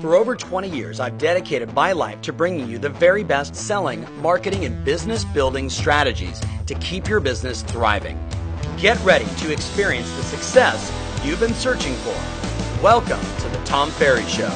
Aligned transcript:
For 0.00 0.14
over 0.14 0.36
20 0.36 0.68
years, 0.68 1.00
I've 1.00 1.16
dedicated 1.16 1.72
my 1.72 1.92
life 1.92 2.20
to 2.22 2.32
bringing 2.32 2.68
you 2.68 2.76
the 2.76 2.90
very 2.90 3.24
best 3.24 3.56
selling, 3.56 4.06
marketing, 4.20 4.66
and 4.66 4.84
business 4.84 5.24
building 5.24 5.70
strategies 5.70 6.38
to 6.66 6.74
keep 6.74 7.08
your 7.08 7.18
business 7.18 7.62
thriving. 7.62 8.22
Get 8.76 9.02
ready 9.02 9.24
to 9.24 9.50
experience 9.50 10.14
the 10.16 10.22
success 10.22 10.92
you've 11.24 11.40
been 11.40 11.54
searching 11.54 11.94
for. 11.94 12.14
Welcome 12.82 13.20
to 13.38 13.48
the 13.48 13.64
Tom 13.64 13.90
Ferry 13.90 14.26
Show. 14.26 14.54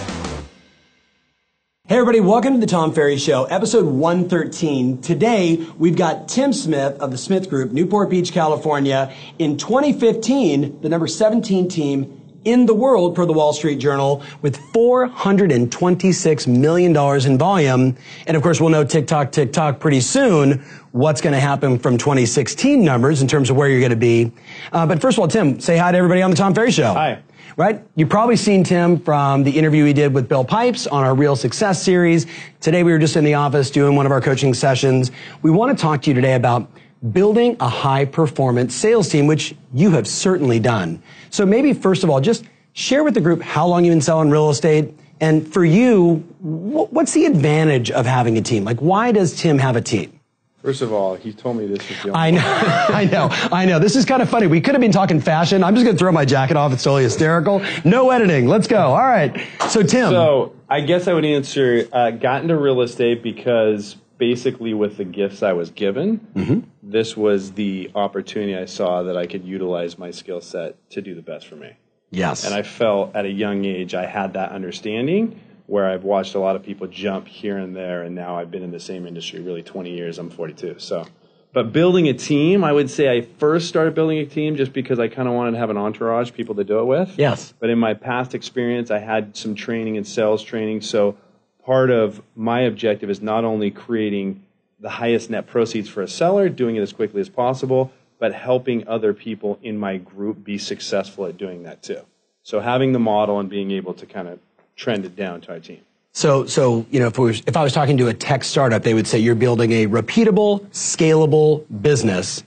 Hey 1.87 1.97
everybody, 1.97 2.21
welcome 2.21 2.53
to 2.53 2.61
the 2.61 2.67
Tom 2.67 2.93
Ferry 2.93 3.17
Show, 3.17 3.45
episode 3.45 3.87
113. 3.87 5.01
Today, 5.01 5.57
we've 5.79 5.97
got 5.97 6.29
Tim 6.29 6.53
Smith 6.53 7.01
of 7.01 7.11
the 7.13 7.19
Smith 7.19 7.49
Group, 7.49 7.73
Newport 7.73 8.11
Beach, 8.11 8.31
California. 8.31 9.13
In 9.39 9.57
2015, 9.57 10.83
the 10.83 10.89
number 10.91 11.07
17 11.07 11.67
team 11.69 12.20
in 12.45 12.67
the 12.67 12.75
world 12.75 13.15
per 13.15 13.27
the 13.27 13.33
Wall 13.33 13.53
Street 13.53 13.77
Journal 13.77 14.23
with 14.43 14.59
$426 14.73 16.47
million 16.47 16.97
in 17.27 17.39
volume. 17.39 17.97
And 18.27 18.37
of 18.37 18.43
course, 18.43 18.61
we'll 18.61 18.71
know 18.71 18.85
TikTok, 18.85 19.33
TikTok 19.33 19.81
pretty 19.81 20.01
soon 20.01 20.65
what's 20.93 21.21
going 21.21 21.35
to 21.35 21.41
happen 21.41 21.79
from 21.79 21.99
2016 21.99 22.83
numbers 22.83 23.23
in 23.23 23.29
terms 23.29 23.51
of 23.51 23.57
where 23.57 23.69
you're 23.69 23.81
going 23.81 23.91
to 23.91 23.97
be. 23.97 24.33
Uh, 24.73 24.87
but 24.87 25.01
first 25.01 25.19
of 25.19 25.23
all, 25.23 25.29
Tim, 25.29 25.61
say 25.61 25.77
hi 25.77 25.93
to 25.93 25.99
everybody 25.99 26.23
on 26.23 26.31
the 26.31 26.37
Tom 26.37 26.55
Ferry 26.55 26.71
Show. 26.71 26.93
Hi. 26.95 27.23
Right? 27.57 27.85
You've 27.95 28.09
probably 28.09 28.37
seen 28.37 28.65
Tim 28.65 28.99
from 28.99 29.43
the 29.45 29.51
interview 29.51 29.85
he 29.85 29.93
did 29.93 30.15
with 30.15 30.29
Bill 30.29 30.45
Pipes 30.45 30.87
on 30.87 31.05
our 31.05 31.15
Real 31.15 31.37
Success 31.37 31.83
series. 31.83 32.27
Today 32.61 32.83
we 32.85 32.93
were 32.93 32.99
just 32.99 33.17
in 33.17 33.25
the 33.25 33.35
office 33.35 33.71
doing 33.71 33.97
one 33.97 34.07
of 34.07 34.13
our 34.13 34.21
coaching 34.21 34.55
sessions. 34.55 35.11
We 35.43 35.51
want 35.51 35.77
to 35.77 35.81
talk 35.81 36.01
to 36.03 36.11
you 36.11 36.15
today 36.15 36.35
about 36.35 36.71
building 37.13 37.57
a 37.61 37.69
high 37.69 38.05
performance 38.05 38.75
sales 38.75 39.09
team, 39.09 39.27
which 39.27 39.55
you 39.73 39.93
have 39.93 40.07
certainly 40.07 40.61
done. 40.61 41.03
So 41.31 41.47
maybe 41.47 41.73
first 41.73 42.05
of 42.05 42.11
all, 42.11 42.21
just 42.21 42.45
share 42.73 43.05
with 43.05 43.15
the 43.15 43.21
group 43.21 43.43
how 43.43 43.67
long 43.67 43.85
you've 43.85 43.93
been 43.93 44.01
selling 44.01 44.31
real 44.31 44.51
estate. 44.51 44.95
And 45.21 45.47
for 45.53 45.65
you, 45.65 46.17
what's 46.41 47.13
the 47.13 47.27
advantage 47.27 47.91
of 47.91 48.07
having 48.07 48.39
a 48.39 48.43
team? 48.43 48.65
Like, 48.65 48.79
why 48.79 49.13
does 49.13 49.39
Tim 49.39 49.59
have 49.59 49.77
a 49.77 49.83
team? 49.83 50.19
First 50.63 50.83
of 50.83 50.93
all, 50.93 51.15
he 51.15 51.33
told 51.33 51.57
me 51.57 51.67
this 51.67 51.89
was 51.89 52.03
the 52.03 52.13
I 52.13 52.31
know, 52.31 52.41
I 52.45 53.09
know, 53.11 53.29
I 53.51 53.65
know. 53.65 53.79
This 53.79 53.97
is 53.97 54.05
kind 54.05 54.21
of 54.21 54.29
funny. 54.29 54.47
We 54.47 54.61
could 54.61 54.75
have 54.75 54.81
been 54.83 54.93
talking 54.93 55.19
fashion. 55.19 55.65
I'm 55.65 55.75
just 55.75 55.85
going 55.85 55.97
to 55.97 55.99
throw 55.99 56.13
my 56.13 56.27
jacket 56.27 56.59
off. 56.59 56.73
It's 56.75 56.83
totally 56.83 57.05
hysterical. 57.05 57.65
No 57.83 58.11
editing. 58.11 58.47
Let's 58.47 58.67
go. 58.67 58.79
All 58.79 58.99
right. 58.99 59.41
So, 59.71 59.83
Tim. 59.83 60.11
So, 60.11 60.55
I 60.69 60.83
guess 60.83 61.09
I 61.09 61.15
would 61.15 61.25
answer, 61.25 61.89
uh, 61.91 62.11
got 62.11 62.43
into 62.43 62.59
real 62.59 62.83
estate 62.83 63.23
because 63.23 63.97
basically 64.21 64.75
with 64.75 64.99
the 64.99 65.05
gifts 65.05 65.43
I 65.43 65.55
was 65.55 65.71
given, 65.71 66.21
mm-hmm. 66.35 66.61
this 66.83 67.17
was 67.17 67.53
the 67.53 67.91
opportunity 67.97 68.55
I 68.55 68.67
saw 68.67 69.03
that 69.03 69.17
I 69.17 69.27
could 69.27 69.45
utilize 69.45 69.99
my 69.99 70.13
skill 70.13 70.43
set 70.43 70.77
to 70.91 71.03
do 71.03 71.17
the 71.17 71.23
best 71.23 71.49
for 71.49 71.57
me. 71.57 71.77
Yes. 72.11 72.45
And 72.45 72.55
I 72.55 72.63
felt 72.63 73.17
at 73.17 73.25
a 73.25 73.31
young 73.31 73.65
age 73.65 73.95
I 73.95 74.07
had 74.07 74.35
that 74.35 74.53
understanding 74.53 75.41
where 75.67 75.89
I've 75.89 76.05
watched 76.05 76.35
a 76.35 76.39
lot 76.39 76.55
of 76.55 76.63
people 76.63 76.87
jump 76.89 77.29
here 77.29 77.57
and 77.57 77.75
there, 77.75 78.03
and 78.03 78.15
now 78.15 78.37
I've 78.37 78.51
been 78.51 78.63
in 78.63 78.73
the 78.73 78.81
same 78.81 79.07
industry 79.07 79.41
really 79.41 79.63
20 79.63 79.91
years. 79.91 80.19
I'm 80.19 80.29
42. 80.29 80.81
So, 80.81 81.07
but 81.53 81.73
building 81.73 82.09
a 82.09 82.13
team, 82.13 82.63
I 82.63 82.73
would 82.73 82.91
say 82.91 83.11
I 83.11 83.23
first 83.23 83.69
started 83.69 83.95
building 83.95 84.19
a 84.19 84.27
team 84.27 84.57
just 84.57 84.73
because 84.73 84.99
I 84.99 85.09
kind 85.09 85.29
of 85.29 85.35
wanted 85.35 85.53
to 85.53 85.59
have 85.59 85.71
an 85.71 85.77
entourage, 85.77 86.33
people 86.33 86.57
to 86.57 86.65
do 86.65 86.81
it 86.81 86.85
with. 86.85 87.17
Yes. 87.17 87.55
But 87.59 87.71
in 87.71 87.79
my 87.79 87.95
past 87.95 88.35
experience, 88.35 88.91
I 88.91 88.99
had 88.99 89.37
some 89.37 89.55
training 89.55 89.97
and 89.97 90.07
sales 90.07 90.43
training. 90.43 90.83
So 90.83 91.17
part 91.65 91.91
of 91.91 92.23
my 92.37 92.61
objective 92.61 93.11
is 93.11 93.21
not 93.21 93.45
only 93.45 93.71
creating 93.71 94.43
the 94.81 94.89
highest 94.89 95.31
net 95.31 95.47
proceeds 95.47 95.89
for 95.89 96.03
a 96.03 96.09
seller, 96.09 96.49
doing 96.49 96.77
it 96.77 96.81
as 96.81 96.93
quickly 96.93 97.21
as 97.21 97.29
possible, 97.29 97.93
but 98.19 98.35
helping 98.35 98.87
other 98.89 99.13
people 99.13 99.59
in 99.63 99.79
my 99.79 99.97
group 99.97 100.45
be 100.45 100.59
successful 100.59 101.27
at 101.27 101.37
doing 101.37 101.63
that 101.65 101.83
too. 101.83 102.01
So 102.43 102.61
having 102.61 102.93
the 102.93 102.99
model 102.99 103.39
and 103.39 103.49
being 103.49 103.71
able 103.71 103.95
to 103.95 104.07
kind 104.07 104.29
of 104.29 104.39
trend 104.77 105.05
it 105.05 105.17
down 105.17 105.41
to 105.43 105.53
our 105.53 105.61
team. 105.61 105.81
So, 106.13 106.47
so 106.47 106.87
you 106.91 107.01
know, 107.01 107.07
if, 107.07 107.19
was, 107.19 107.43
if 107.47 107.57
I 107.57 107.63
was 107.63 107.73
talking 107.73 107.97
to 107.99 108.09
a 108.09 108.15
tech 108.15 108.43
startup, 108.43 108.83
they 108.83 108.95
would 108.95 109.07
say 109.07 109.19
you're 109.19 109.35
building 109.35 109.73
a 109.73 109.87
repeatable, 109.87 110.67
scalable 110.69 111.65
business, 111.83 112.43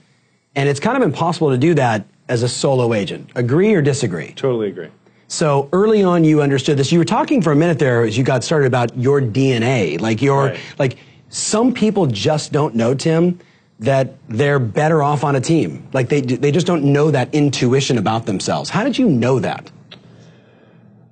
and 0.54 0.68
it's 0.68 0.80
kind 0.80 0.96
of 0.96 1.02
impossible 1.02 1.50
to 1.50 1.58
do 1.58 1.74
that 1.74 2.06
as 2.28 2.42
a 2.42 2.48
solo 2.48 2.92
agent. 2.94 3.30
Agree 3.34 3.74
or 3.74 3.82
disagree? 3.82 4.32
Totally 4.32 4.68
agree. 4.68 4.88
So 5.34 5.68
early 5.72 6.04
on, 6.04 6.22
you 6.22 6.42
understood 6.42 6.78
this. 6.78 6.92
You 6.92 7.00
were 7.00 7.04
talking 7.04 7.42
for 7.42 7.50
a 7.50 7.56
minute 7.56 7.80
there 7.80 8.04
as 8.04 8.16
you 8.16 8.22
got 8.22 8.44
started 8.44 8.66
about 8.66 8.96
your 8.96 9.20
DNA, 9.20 10.00
like 10.00 10.22
your, 10.22 10.46
right. 10.46 10.60
like 10.78 10.96
some 11.28 11.74
people 11.74 12.06
just 12.06 12.52
don't 12.52 12.76
know, 12.76 12.94
Tim, 12.94 13.40
that 13.80 14.14
they're 14.28 14.60
better 14.60 15.02
off 15.02 15.24
on 15.24 15.34
a 15.34 15.40
team. 15.40 15.88
Like 15.92 16.08
they, 16.08 16.20
they 16.20 16.52
just 16.52 16.68
don't 16.68 16.84
know 16.84 17.10
that 17.10 17.34
intuition 17.34 17.98
about 17.98 18.26
themselves. 18.26 18.70
How 18.70 18.84
did 18.84 18.96
you 18.96 19.08
know 19.08 19.40
that? 19.40 19.72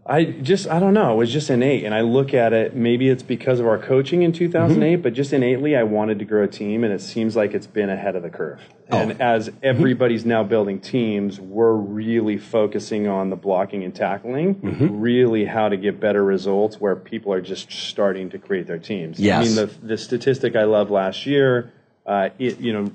I 0.05 0.25
just 0.25 0.67
I 0.67 0.81
don't 0.81 0.95
know. 0.95 1.13
It 1.13 1.17
was 1.17 1.33
just 1.33 1.49
innate, 1.49 1.85
and 1.85 1.95
I 1.95 2.01
look 2.01 2.35
at 2.35 2.53
it. 2.53 2.75
Maybe 2.75 3.09
it's 3.09 3.23
because 3.23 3.61
of 3.61 3.67
our 3.67 3.79
coaching 3.79 4.23
in 4.23 4.33
2008, 4.33 4.95
mm-hmm. 4.95 5.03
but 5.03 5.13
just 5.13 5.33
innately, 5.33 5.77
I 5.77 5.85
wanted 5.85 6.19
to 6.19 6.25
grow 6.25 6.43
a 6.43 6.49
team, 6.49 6.83
and 6.83 6.93
it 6.93 7.01
seems 7.01 7.37
like 7.37 7.55
it's 7.55 7.69
been 7.69 7.89
ahead 7.89 8.17
of 8.17 8.25
the 8.25 8.31
curve. 8.31 8.61
Oh. 8.91 8.99
And 8.99 9.23
as 9.23 9.49
mm-hmm. 9.49 9.59
everybody's 9.63 10.27
now 10.27 10.43
building 10.43 10.81
teams, 10.81 11.39
we're 11.39 11.75
really 11.75 12.37
focusing 12.37 13.07
on 13.07 13.31
the 13.31 13.37
blocking 13.37 13.85
and 13.85 13.95
tackling, 13.95 14.57
mm-hmm. 14.57 15.01
really 15.01 15.45
how 15.45 15.69
to 15.69 15.77
get 15.77 16.01
better 16.01 16.25
results 16.25 16.81
where 16.81 16.97
people 16.97 17.33
are 17.33 17.41
just 17.41 17.71
starting 17.71 18.29
to 18.31 18.39
create 18.39 18.67
their 18.67 18.79
teams. 18.79 19.21
Yes. 19.21 19.41
I 19.41 19.45
mean, 19.45 19.55
the 19.55 19.87
the 19.87 19.99
statistic 19.99 20.57
I 20.57 20.65
love 20.65 20.91
last 20.91 21.27
year, 21.27 21.73
uh, 22.07 22.31
it, 22.41 22.59
you 22.59 22.73
know, 22.73 22.93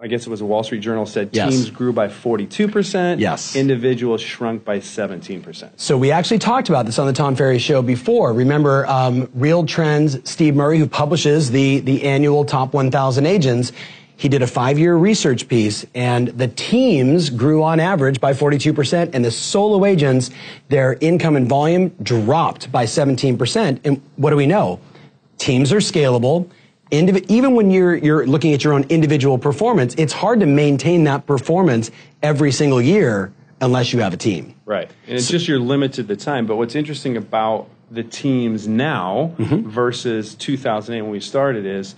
I 0.00 0.06
guess 0.06 0.28
it 0.28 0.30
was 0.30 0.40
a 0.40 0.44
Wall 0.44 0.62
Street 0.62 0.80
Journal 0.80 1.06
said 1.06 1.30
yes. 1.32 1.50
teams 1.50 1.70
grew 1.70 1.92
by 1.92 2.06
42%. 2.06 3.18
Yes. 3.18 3.56
Individuals 3.56 4.20
shrunk 4.20 4.64
by 4.64 4.78
17%. 4.78 5.70
So 5.74 5.98
we 5.98 6.12
actually 6.12 6.38
talked 6.38 6.68
about 6.68 6.86
this 6.86 7.00
on 7.00 7.08
the 7.08 7.12
Tom 7.12 7.34
Ferry 7.34 7.58
show 7.58 7.82
before. 7.82 8.32
Remember, 8.32 8.86
um, 8.86 9.28
Real 9.34 9.66
Trends, 9.66 10.18
Steve 10.28 10.54
Murray, 10.54 10.78
who 10.78 10.86
publishes 10.86 11.50
the, 11.50 11.80
the 11.80 12.04
annual 12.04 12.44
top 12.44 12.74
1,000 12.74 13.26
agents, 13.26 13.72
he 14.16 14.28
did 14.28 14.40
a 14.40 14.46
five 14.46 14.78
year 14.78 14.94
research 14.96 15.48
piece 15.48 15.84
and 15.96 16.28
the 16.28 16.48
teams 16.48 17.28
grew 17.28 17.64
on 17.64 17.80
average 17.80 18.20
by 18.20 18.32
42% 18.32 19.10
and 19.12 19.24
the 19.24 19.32
solo 19.32 19.84
agents, 19.84 20.30
their 20.68 20.96
income 21.00 21.34
and 21.34 21.48
volume 21.48 21.88
dropped 22.04 22.70
by 22.70 22.84
17%. 22.84 23.80
And 23.82 24.00
what 24.14 24.30
do 24.30 24.36
we 24.36 24.46
know? 24.46 24.78
Teams 25.38 25.72
are 25.72 25.78
scalable 25.78 26.48
even 26.90 27.54
when 27.54 27.70
you're 27.70 27.96
you're 27.96 28.26
looking 28.26 28.54
at 28.54 28.64
your 28.64 28.72
own 28.72 28.84
individual 28.88 29.38
performance, 29.38 29.94
it's 29.96 30.12
hard 30.12 30.40
to 30.40 30.46
maintain 30.46 31.04
that 31.04 31.26
performance 31.26 31.90
every 32.22 32.52
single 32.52 32.80
year 32.80 33.32
unless 33.60 33.92
you 33.92 34.00
have 34.00 34.12
a 34.12 34.16
team. 34.16 34.54
Right, 34.64 34.90
and 35.06 35.16
it's 35.16 35.26
so, 35.26 35.32
just 35.32 35.48
you're 35.48 35.58
limited 35.58 36.08
the 36.08 36.16
time. 36.16 36.46
But 36.46 36.56
what's 36.56 36.74
interesting 36.74 37.16
about 37.16 37.68
the 37.90 38.02
teams 38.02 38.68
now 38.68 39.34
mm-hmm. 39.38 39.68
versus 39.68 40.34
2008 40.34 41.02
when 41.02 41.10
we 41.10 41.20
started 41.20 41.64
is 41.64 41.94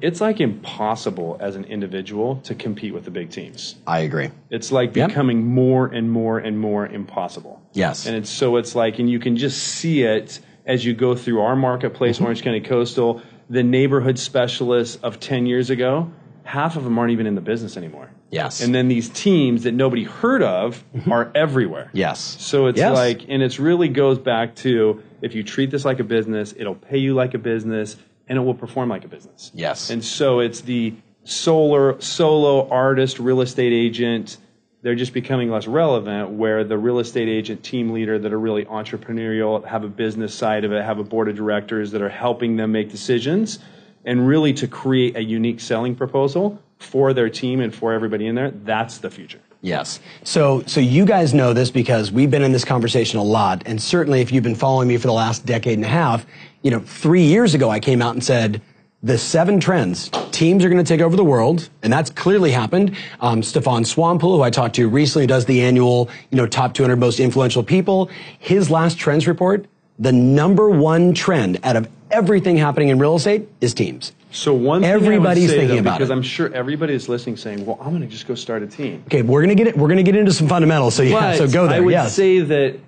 it's 0.00 0.20
like 0.20 0.40
impossible 0.40 1.36
as 1.40 1.56
an 1.56 1.64
individual 1.64 2.36
to 2.44 2.54
compete 2.54 2.94
with 2.94 3.04
the 3.04 3.10
big 3.10 3.30
teams. 3.30 3.76
I 3.86 4.00
agree. 4.00 4.30
It's 4.48 4.72
like 4.72 4.96
yep. 4.96 5.08
becoming 5.08 5.46
more 5.46 5.86
and 5.86 6.10
more 6.10 6.38
and 6.38 6.58
more 6.58 6.86
impossible. 6.86 7.62
Yes. 7.72 8.06
And 8.06 8.16
it's 8.16 8.30
so 8.30 8.56
it's 8.56 8.74
like 8.74 8.98
and 8.98 9.10
you 9.10 9.18
can 9.18 9.36
just 9.36 9.58
see 9.62 10.02
it 10.02 10.40
as 10.66 10.84
you 10.84 10.94
go 10.94 11.14
through 11.14 11.40
our 11.40 11.56
marketplace, 11.56 12.16
mm-hmm. 12.16 12.26
Orange 12.26 12.42
County 12.42 12.60
Coastal 12.60 13.22
the 13.50 13.62
neighborhood 13.64 14.18
specialists 14.18 14.96
of 15.02 15.20
10 15.20 15.44
years 15.44 15.68
ago, 15.68 16.10
half 16.44 16.76
of 16.76 16.84
them 16.84 16.98
aren't 16.98 17.10
even 17.10 17.26
in 17.26 17.34
the 17.34 17.40
business 17.40 17.76
anymore. 17.76 18.10
Yes. 18.30 18.60
And 18.60 18.72
then 18.72 18.86
these 18.86 19.08
teams 19.08 19.64
that 19.64 19.72
nobody 19.72 20.04
heard 20.04 20.42
of 20.42 20.84
mm-hmm. 20.94 21.10
are 21.10 21.32
everywhere. 21.34 21.90
Yes. 21.92 22.20
So 22.38 22.68
it's 22.68 22.78
yes. 22.78 22.94
like, 22.94 23.26
and 23.28 23.42
it 23.42 23.58
really 23.58 23.88
goes 23.88 24.18
back 24.18 24.54
to 24.56 25.02
if 25.20 25.34
you 25.34 25.42
treat 25.42 25.72
this 25.72 25.84
like 25.84 25.98
a 25.98 26.04
business, 26.04 26.54
it'll 26.56 26.76
pay 26.76 26.98
you 26.98 27.14
like 27.14 27.34
a 27.34 27.38
business 27.38 27.96
and 28.28 28.38
it 28.38 28.42
will 28.42 28.54
perform 28.54 28.88
like 28.88 29.04
a 29.04 29.08
business. 29.08 29.50
Yes. 29.52 29.90
And 29.90 30.04
so 30.04 30.38
it's 30.38 30.60
the 30.60 30.94
solar, 31.24 32.00
solo 32.00 32.68
artist, 32.68 33.18
real 33.18 33.40
estate 33.40 33.72
agent, 33.72 34.38
they're 34.82 34.94
just 34.94 35.12
becoming 35.12 35.50
less 35.50 35.66
relevant 35.66 36.30
where 36.30 36.64
the 36.64 36.78
real 36.78 36.98
estate 36.98 37.28
agent 37.28 37.62
team 37.62 37.90
leader 37.90 38.18
that 38.18 38.32
are 38.32 38.38
really 38.38 38.64
entrepreneurial 38.64 39.64
have 39.64 39.84
a 39.84 39.88
business 39.88 40.34
side 40.34 40.64
of 40.64 40.72
it 40.72 40.84
have 40.84 40.98
a 40.98 41.04
board 41.04 41.28
of 41.28 41.36
directors 41.36 41.90
that 41.90 42.02
are 42.02 42.08
helping 42.08 42.56
them 42.56 42.72
make 42.72 42.90
decisions 42.90 43.58
and 44.04 44.26
really 44.26 44.52
to 44.54 44.66
create 44.66 45.16
a 45.16 45.22
unique 45.22 45.60
selling 45.60 45.94
proposal 45.94 46.58
for 46.78 47.12
their 47.12 47.28
team 47.28 47.60
and 47.60 47.74
for 47.74 47.92
everybody 47.92 48.26
in 48.26 48.34
there 48.34 48.50
that's 48.50 48.98
the 48.98 49.10
future 49.10 49.40
Yes. 49.62 50.00
So, 50.24 50.62
so 50.66 50.80
you 50.80 51.04
guys 51.04 51.34
know 51.34 51.52
this 51.52 51.70
because 51.70 52.10
we've 52.10 52.30
been 52.30 52.42
in 52.42 52.52
this 52.52 52.64
conversation 52.64 53.18
a 53.18 53.22
lot. 53.22 53.62
And 53.66 53.82
certainly 53.82 54.22
if 54.22 54.32
you've 54.32 54.42
been 54.42 54.54
following 54.54 54.88
me 54.88 54.96
for 54.96 55.06
the 55.06 55.12
last 55.12 55.44
decade 55.44 55.74
and 55.74 55.84
a 55.84 55.88
half, 55.88 56.24
you 56.62 56.70
know, 56.70 56.80
three 56.80 57.24
years 57.24 57.54
ago 57.54 57.68
I 57.68 57.78
came 57.78 58.00
out 58.00 58.14
and 58.14 58.24
said, 58.24 58.62
the 59.02 59.16
seven 59.16 59.58
trends. 59.58 60.10
Teams 60.30 60.64
are 60.64 60.68
going 60.68 60.82
to 60.82 60.88
take 60.88 61.00
over 61.00 61.16
the 61.16 61.24
world, 61.24 61.68
and 61.82 61.92
that's 61.92 62.10
clearly 62.10 62.50
happened. 62.50 62.96
Um, 63.20 63.42
Stefan 63.42 63.84
Swanepoel, 63.84 64.36
who 64.36 64.42
I 64.42 64.50
talked 64.50 64.74
to 64.76 64.88
recently, 64.88 65.26
does 65.26 65.46
the 65.46 65.62
annual, 65.62 66.10
you 66.30 66.36
know, 66.36 66.46
top 66.46 66.74
200 66.74 66.96
most 66.96 67.20
influential 67.20 67.62
people. 67.62 68.10
His 68.38 68.70
last 68.70 68.98
trends 68.98 69.26
report, 69.26 69.66
the 69.98 70.12
number 70.12 70.68
one 70.68 71.14
trend 71.14 71.60
out 71.62 71.76
of 71.76 71.88
everything 72.10 72.56
happening 72.56 72.88
in 72.88 72.98
real 72.98 73.16
estate 73.16 73.48
is 73.60 73.72
teams. 73.72 74.12
So 74.32 74.54
one 74.54 74.82
thing 74.82 74.90
everybody's 74.90 75.50
thinking 75.50 75.68
though, 75.68 75.78
about 75.78 75.98
because 75.98 76.10
it. 76.10 76.12
I'm 76.12 76.22
sure 76.22 76.52
everybody 76.54 76.94
is 76.94 77.08
listening, 77.08 77.36
saying, 77.36 77.66
"Well, 77.66 77.78
I'm 77.80 77.90
going 77.90 78.02
to 78.02 78.06
just 78.06 78.28
go 78.28 78.36
start 78.36 78.62
a 78.62 78.66
team." 78.66 79.02
Okay, 79.06 79.22
we're 79.22 79.40
going 79.40 79.48
to 79.48 79.56
get 79.56 79.66
it. 79.66 79.76
We're 79.76 79.88
going 79.88 79.96
to 79.96 80.04
get 80.04 80.14
into 80.14 80.32
some 80.32 80.46
fundamentals. 80.46 80.94
So 80.94 81.02
yeah, 81.02 81.32
but 81.32 81.38
so 81.38 81.48
go 81.48 81.66
there. 81.66 81.78
I 81.78 81.80
would 81.80 81.90
yes. 81.90 82.14
say 82.14 82.38
that 82.38 82.78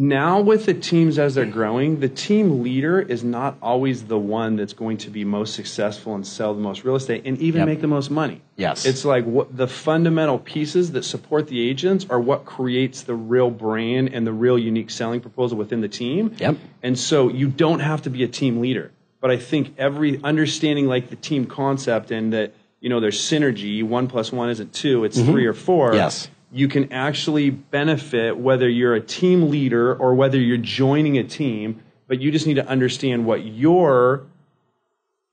now 0.00 0.40
with 0.40 0.64
the 0.64 0.72
teams 0.72 1.18
as 1.18 1.34
they're 1.34 1.44
growing, 1.44 2.00
the 2.00 2.08
team 2.08 2.62
leader 2.62 3.02
is 3.02 3.22
not 3.22 3.58
always 3.60 4.04
the 4.04 4.18
one 4.18 4.56
that's 4.56 4.72
going 4.72 4.96
to 4.96 5.10
be 5.10 5.26
most 5.26 5.54
successful 5.54 6.14
and 6.14 6.26
sell 6.26 6.54
the 6.54 6.60
most 6.60 6.84
real 6.84 6.96
estate 6.96 7.26
and 7.26 7.36
even 7.38 7.60
Yep. 7.60 7.68
make 7.68 7.80
the 7.82 7.86
most 7.86 8.10
money. 8.10 8.40
Yes. 8.56 8.86
It's 8.86 9.04
like 9.04 9.26
what 9.26 9.54
the 9.54 9.66
fundamental 9.66 10.38
pieces 10.38 10.92
that 10.92 11.04
support 11.04 11.48
the 11.48 11.60
agents 11.60 12.06
are 12.08 12.18
what 12.18 12.46
creates 12.46 13.02
the 13.02 13.14
real 13.14 13.50
brand 13.50 14.14
and 14.14 14.26
the 14.26 14.32
real 14.32 14.58
unique 14.58 14.90
selling 14.90 15.20
proposal 15.20 15.58
within 15.58 15.82
the 15.82 15.88
team. 15.88 16.34
Yep. 16.38 16.56
And 16.82 16.98
so 16.98 17.28
you 17.28 17.48
don't 17.48 17.80
have 17.80 18.00
to 18.02 18.10
be 18.10 18.24
a 18.24 18.28
team 18.28 18.62
leader. 18.62 18.92
But 19.20 19.30
I 19.30 19.36
think 19.36 19.74
every 19.76 20.18
understanding 20.24 20.86
like 20.86 21.10
the 21.10 21.16
team 21.16 21.44
concept 21.44 22.10
and 22.10 22.32
that, 22.32 22.54
you 22.80 22.88
know, 22.88 23.00
there's 23.00 23.20
synergy, 23.20 23.84
one 23.84 24.08
plus 24.08 24.32
one 24.32 24.48
isn't 24.48 24.72
two, 24.72 25.04
it's 25.04 25.18
mm-hmm. 25.18 25.30
three 25.30 25.44
or 25.44 25.52
four. 25.52 25.94
Yes. 25.94 26.30
You 26.52 26.68
can 26.68 26.92
actually 26.92 27.50
benefit 27.50 28.36
whether 28.36 28.68
you're 28.68 28.94
a 28.94 29.00
team 29.00 29.50
leader 29.50 29.94
or 29.94 30.14
whether 30.14 30.38
you're 30.38 30.56
joining 30.56 31.16
a 31.18 31.24
team, 31.24 31.80
but 32.08 32.20
you 32.20 32.32
just 32.32 32.46
need 32.46 32.54
to 32.54 32.66
understand 32.66 33.24
what 33.24 33.44
your 33.44 34.24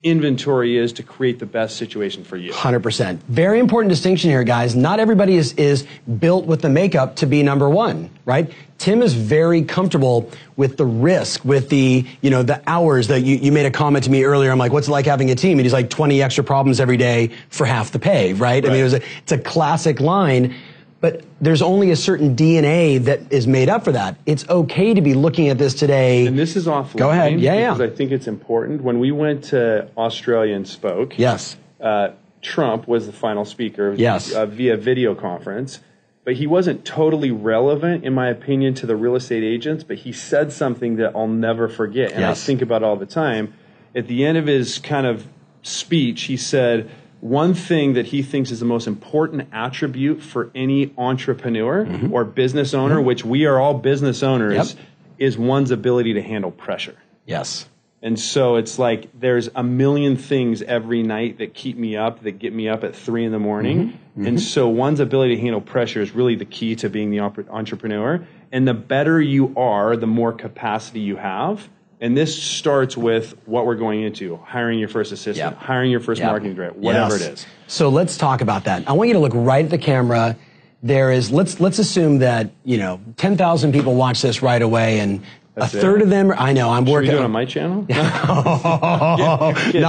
inventory 0.04 0.78
is 0.78 0.94
to 0.94 1.02
create 1.02 1.40
the 1.40 1.46
best 1.46 1.76
situation 1.76 2.24
for 2.24 2.38
you. 2.38 2.52
100%. 2.52 3.18
Very 3.30 3.60
important 3.60 3.90
distinction 3.90 4.30
here, 4.30 4.44
guys. 4.44 4.76
Not 4.76 5.00
everybody 5.00 5.36
is, 5.36 5.54
is 5.54 5.88
built 6.20 6.46
with 6.46 6.62
the 6.62 6.70
makeup 6.70 7.16
to 7.18 7.26
be 7.26 7.42
number 7.42 7.68
one, 7.68 8.12
right? 8.24 8.54
Tim 8.78 9.02
is 9.02 9.14
very 9.14 9.64
comfortable 9.64 10.30
with 10.56 10.78
the 10.78 10.86
risk, 10.86 11.44
with 11.44 11.70
the, 11.70 12.06
you 12.22 12.30
know, 12.30 12.44
the 12.44 12.62
hours 12.68 13.08
that 13.08 13.22
you, 13.22 13.38
you 13.38 13.52
made 13.52 13.66
a 13.66 13.72
comment 13.72 14.04
to 14.04 14.12
me 14.12 14.24
earlier. 14.24 14.52
I'm 14.52 14.60
like, 14.60 14.72
what's 14.72 14.88
it 14.88 14.92
like 14.92 15.08
having 15.08 15.32
a 15.32 15.36
team? 15.36 15.58
And 15.58 15.66
he's 15.66 15.74
like, 15.74 15.90
20 15.90 16.22
extra 16.22 16.44
problems 16.44 16.80
every 16.80 16.98
day 16.98 17.32
for 17.50 17.66
half 17.66 17.92
the 17.92 17.98
pay, 17.98 18.34
right? 18.34 18.64
I 18.64 18.70
mean, 18.70 18.82
it 18.82 18.84
was 18.84 18.94
a, 18.94 19.02
it's 19.24 19.32
a 19.32 19.40
classic 19.40 20.00
line. 20.00 20.54
But 21.00 21.24
there's 21.40 21.62
only 21.62 21.92
a 21.92 21.96
certain 21.96 22.36
DNA 22.36 22.98
that 23.06 23.32
is 23.32 23.46
made 23.46 23.70
up 23.70 23.84
for 23.84 23.92
that. 23.92 24.18
It's 24.26 24.48
okay 24.50 24.94
to 24.96 25.02
be 25.02 25.14
looking 25.14 25.50
at 25.50 25.58
this 25.60 25.76
today. 25.76 26.26
And 26.26 26.38
this 26.40 26.56
is 26.56 26.66
offline. 26.66 26.98
Go 26.98 27.12
ahead. 27.12 27.40
Yeah, 27.40 27.54
yeah. 27.54 27.74
Because 27.74 27.92
I 27.92 27.96
think 27.96 28.12
it's 28.12 28.28
important. 28.28 28.82
When 28.82 29.00
we 29.00 29.12
went 29.12 29.44
to 29.46 29.90
Australia 29.96 30.56
and 30.56 30.68
spoke, 30.68 31.18
Yes. 31.20 31.56
uh, 31.80 32.10
Trump 32.42 32.88
was 32.88 33.06
the 33.06 33.12
final 33.14 33.46
speaker 33.46 33.94
Yes. 33.96 34.34
uh, 34.34 34.48
via 34.48 34.76
video 34.76 35.14
conference, 35.14 35.82
but 36.24 36.36
he 36.36 36.48
wasn't 36.48 36.84
totally 36.84 37.30
relevant, 37.32 38.04
in 38.04 38.14
my 38.14 38.30
opinion, 38.30 38.74
to 38.76 38.88
the 38.88 38.96
real 38.96 39.16
estate 39.16 39.44
agents. 39.44 39.84
But 39.84 39.98
he 39.98 40.12
said 40.12 40.52
something 40.52 40.96
that 40.96 41.16
I'll 41.16 41.28
never 41.28 41.68
forget, 41.68 42.12
and 42.14 42.22
Yes. 42.22 42.44
I 42.44 42.46
think 42.48 42.64
about 42.64 42.82
all 42.82 42.96
the 42.96 43.06
time. 43.06 43.54
At 43.96 44.08
the 44.08 44.26
end 44.26 44.38
of 44.40 44.48
his 44.48 44.80
kind 44.80 45.06
of 45.06 45.28
speech, 45.62 46.24
he 46.24 46.38
said, 46.38 46.90
one 47.22 47.54
thing 47.54 47.94
that 47.94 48.08
he 48.08 48.22
thinks 48.22 48.52
is 48.52 48.60
the 48.60 48.66
most 48.66 48.88
important 48.88 49.48
attribute 49.52 50.22
for 50.22 50.52
any 50.54 50.94
entrepreneur 50.98 51.86
Mm-hmm. 51.86 52.14
or 52.14 52.24
business 52.24 52.74
owner, 52.74 52.98
mm-hmm. 52.98 53.06
which 53.06 53.26
we 53.26 53.46
are 53.46 53.60
all 53.60 53.74
business 53.74 54.24
owners, 54.24 54.76
Yep. 54.76 54.86
is 55.18 55.38
one's 55.38 55.72
ability 55.72 56.14
to 56.14 56.22
handle 56.22 56.52
pressure. 56.52 56.96
Yes. 57.26 57.68
And 58.04 58.20
so 58.20 58.58
it's 58.58 58.78
like 58.78 59.10
there's 59.20 59.50
a 59.56 59.64
million 59.64 60.18
things 60.18 60.62
every 60.62 61.02
night 61.02 61.40
that 61.40 61.56
keep 61.56 61.78
me 61.78 61.98
up, 61.98 62.22
that 62.24 62.34
get 62.34 62.54
me 62.54 62.70
up 62.70 62.84
at 62.84 62.96
three 62.96 63.26
in 63.26 63.32
the 63.32 63.40
morning. 63.40 63.78
Mm-hmm. 63.78 63.98
Mm-hmm. 64.22 64.28
And 64.28 64.42
so 64.42 64.68
one's 64.68 65.00
ability 65.00 65.36
to 65.36 65.42
handle 65.42 65.62
pressure 65.62 66.02
is 66.02 66.12
really 66.12 66.36
the 66.36 66.46
key 66.46 66.76
to 66.78 66.90
being 66.90 67.10
the 67.10 67.20
entrepreneur. 67.20 68.26
And 68.52 68.68
the 68.68 68.76
better 68.76 69.20
you 69.20 69.54
are, 69.58 69.98
the 69.98 70.08
more 70.08 70.32
capacity 70.32 71.00
you 71.00 71.16
have. 71.16 71.68
And 72.00 72.16
this 72.16 72.42
starts 72.42 72.96
with 72.96 73.36
what 73.46 73.66
we're 73.66 73.76
going 73.76 74.04
into 74.04 74.36
hiring 74.46 74.78
your 74.78 74.88
first 74.88 75.12
assistant, 75.12 75.54
Yep. 75.56 75.58
hiring 75.58 75.90
your 75.90 76.00
first 76.00 76.20
Yep. 76.20 76.30
marketing 76.30 76.56
director, 76.56 76.80
whatever 76.80 77.14
Yes. 77.16 77.22
it 77.26 77.34
is. 77.34 77.46
So 77.66 77.90
let's 77.90 78.18
talk 78.18 78.42
about 78.42 78.66
that. 78.66 78.84
I 78.88 78.94
want 78.94 79.08
you 79.08 79.14
to 79.14 79.20
look 79.20 79.32
right 79.34 79.66
at 79.66 79.72
the 79.72 79.80
camera. 79.80 80.36
There 80.84 81.12
is 81.12 81.32
let's 81.32 81.60
let's 81.60 81.80
assume 81.80 82.20
that 82.20 82.52
you 82.64 82.78
know 82.78 83.00
ten 83.18 83.36
thousand 83.36 83.72
people 83.72 83.96
watch 83.96 84.22
this 84.22 84.44
right 84.44 84.62
away, 84.62 85.00
and 85.00 85.22
That's 85.58 85.74
a 85.74 85.82
third 85.82 86.04
of 86.04 86.10
them. 86.10 86.32
I 86.38 86.54
know 86.54 86.70
I'm 86.70 86.86
Should 86.86 86.88
we 86.88 86.94
working 86.94 87.12
do 87.12 87.18
it 87.18 87.24
on 87.24 87.32
my 87.32 87.46
channel? 87.46 87.78
Not 87.90 87.98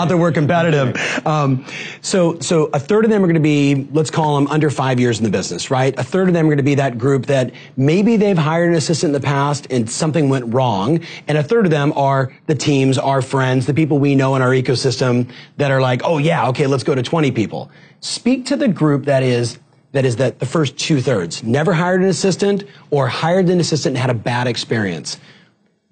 that 0.09 0.17
we're 0.19 0.33
competitive. 0.33 0.97
Um, 1.29 1.67
so, 2.01 2.39
so 2.39 2.71
a 2.73 2.79
third 2.79 3.05
of 3.05 3.11
them 3.11 3.23
are 3.23 3.27
going 3.27 3.35
to 3.35 3.41
be, 3.41 3.87
let's 3.93 4.11
call 4.11 4.37
them 4.37 4.47
under 4.47 4.71
five 4.71 4.99
years 4.99 5.19
in 5.19 5.25
the 5.25 5.31
business, 5.31 5.71
right? 5.71 5.99
A 5.99 6.03
third 6.05 6.29
of 6.29 6.35
them 6.35 6.47
are 6.47 6.49
going 6.49 6.59
to 6.59 6.63
be 6.63 6.77
that 6.77 6.97
group 6.97 7.27
that 7.27 7.53
maybe 7.77 8.17
they've 8.17 8.39
hired 8.39 8.71
an 8.71 8.77
assistant 8.77 9.15
in 9.15 9.21
the 9.21 9.27
past 9.27 9.67
and 9.71 9.91
something 9.91 10.31
went 10.31 10.55
wrong. 10.55 11.01
And 11.27 11.37
a 11.37 11.43
third 11.43 11.67
of 11.67 11.71
them 11.71 11.93
are 11.97 12.33
the 12.47 12.55
teams, 12.55 12.97
our 12.97 13.21
friends, 13.21 13.67
the 13.67 13.75
people 13.75 13.99
we 13.99 14.15
know 14.15 14.37
in 14.37 14.43
our 14.43 14.51
ecosystem 14.51 15.31
that 15.59 15.71
are 15.71 15.83
like, 15.83 16.03
oh 16.05 16.17
yeah, 16.17 16.49
okay, 16.49 16.67
let's 16.67 16.85
go 16.85 16.95
to 16.95 17.03
20 17.03 17.31
people. 17.33 17.71
Speak 18.01 18.47
to 18.47 18.57
the 18.57 18.69
group 18.69 19.05
that 19.05 19.23
is 19.23 19.59
that 19.93 20.05
is 20.05 20.17
that 20.17 20.39
the 20.39 20.47
first 20.47 20.79
two 20.79 21.01
thirds 21.01 21.43
never 21.43 21.73
hired 21.73 22.01
an 22.01 22.09
assistant 22.09 22.65
or 22.91 23.09
hired 23.09 23.49
an 23.49 23.61
assistant 23.61 23.97
and 23.97 23.99
had 23.99 24.11
a 24.11 24.19
bad 24.19 24.47
experience. 24.47 25.19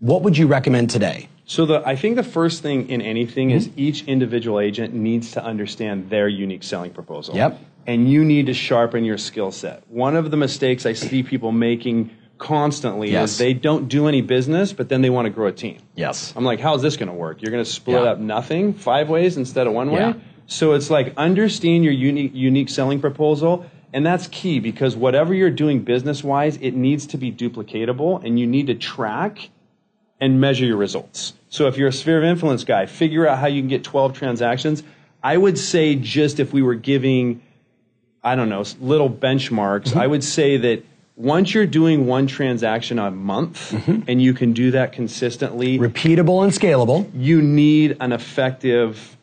What 0.07 0.23
would 0.23 0.39
you 0.39 0.47
recommend 0.47 0.91
today? 0.91 1.29
So 1.47 1.67
the, 1.67 1.83
I 1.85 1.97
think 1.97 2.15
the 2.15 2.23
first 2.23 2.63
thing 2.63 2.91
in 2.91 3.03
anything 3.03 3.51
is 3.51 3.67
mm-hmm. 3.67 3.81
each 3.81 4.05
individual 4.05 4.61
agent 4.61 4.95
needs 4.95 5.33
to 5.33 5.43
understand 5.43 6.11
their 6.11 6.29
unique 6.29 6.63
selling 6.63 6.93
proposal. 6.93 7.35
Yep. 7.35 7.59
And 7.89 8.09
you 8.09 8.25
need 8.25 8.47
to 8.47 8.55
sharpen 8.55 9.05
your 9.05 9.19
skill 9.19 9.51
set. 9.51 9.83
One 9.89 10.15
of 10.15 10.31
the 10.31 10.37
mistakes 10.37 10.87
I 10.87 10.93
see 10.93 11.25
people 11.25 11.51
making 11.51 12.13
constantly 12.39 13.11
Yes. 13.11 13.33
is 13.33 13.39
they 13.39 13.53
don't 13.53 13.89
do 13.89 14.07
any 14.07 14.21
business, 14.21 14.73
but 14.73 14.89
then 14.89 15.03
they 15.03 15.11
want 15.11 15.27
to 15.27 15.31
grow 15.31 15.49
a 15.49 15.53
team. 15.53 15.79
Yes. 15.97 16.33
I'm 16.37 16.45
like, 16.45 16.61
how's 16.61 16.83
this 16.83 16.97
going 16.97 17.09
to 17.09 17.15
work? 17.15 17.43
You're 17.43 17.51
going 17.51 17.65
to 17.65 17.69
split 17.69 18.01
Yeah. 18.05 18.11
up 18.11 18.21
nothing 18.21 18.75
five 18.75 19.09
ways 19.09 19.37
instead 19.37 19.67
of 19.67 19.73
one 19.73 19.91
way? 19.91 20.03
Yeah. 20.03 20.15
So 20.47 20.75
it's 20.75 20.89
like 20.89 21.15
understand 21.17 21.83
your 21.83 21.93
unique 21.93 22.31
unique 22.33 22.69
selling 22.69 23.01
proposal, 23.01 23.67
and 23.93 24.07
that's 24.07 24.29
key 24.29 24.61
because 24.61 24.95
whatever 24.95 25.35
you're 25.35 25.51
doing 25.51 25.81
business 25.83 26.23
wise, 26.23 26.59
it 26.59 26.77
needs 26.77 27.09
to 27.09 27.19
be 27.19 27.33
duplicatable, 27.33 28.25
and 28.25 28.39
you 28.39 28.47
need 28.47 28.69
to 28.69 28.77
track 28.77 29.51
and 30.21 30.41
measure 30.41 30.65
your 30.65 30.77
results. 30.77 31.35
So 31.49 31.67
if 31.67 31.77
you're 31.77 31.89
a 31.89 31.93
sphere 31.93 32.19
of 32.19 32.25
influence 32.25 32.65
guy, 32.65 32.87
figure 32.87 33.27
out 33.27 33.39
how 33.39 33.47
you 33.47 33.61
can 33.61 33.69
get 33.69 33.85
12 33.85 34.15
transactions. 34.15 34.83
I 35.23 35.37
would 35.37 35.59
say 35.59 35.95
just 35.95 36.41
if 36.41 36.53
we 36.53 36.63
were 36.63 36.75
giving, 36.75 37.43
I 38.23 38.35
don't 38.35 38.49
know, 38.49 38.65
little 38.81 39.11
benchmarks, 39.11 39.89
mm-hmm. 39.89 39.99
I 39.99 40.07
would 40.07 40.25
say 40.25 40.57
that 40.59 40.85
once 41.17 41.55
you're 41.55 41.67
doing 41.67 42.07
one 42.07 42.27
transaction 42.27 42.99
a 42.99 43.11
month 43.11 43.73
mm-hmm. 43.73 44.03
and 44.07 44.21
you 44.21 44.35
can 44.35 44.53
do 44.53 44.71
that 44.73 44.93
consistently, 44.93 45.79
Repeatable 45.79 46.45
and 46.45 46.53
scalable. 46.53 47.11
you 47.15 47.41
need 47.41 47.97
an 48.01 48.13
effective 48.13 49.17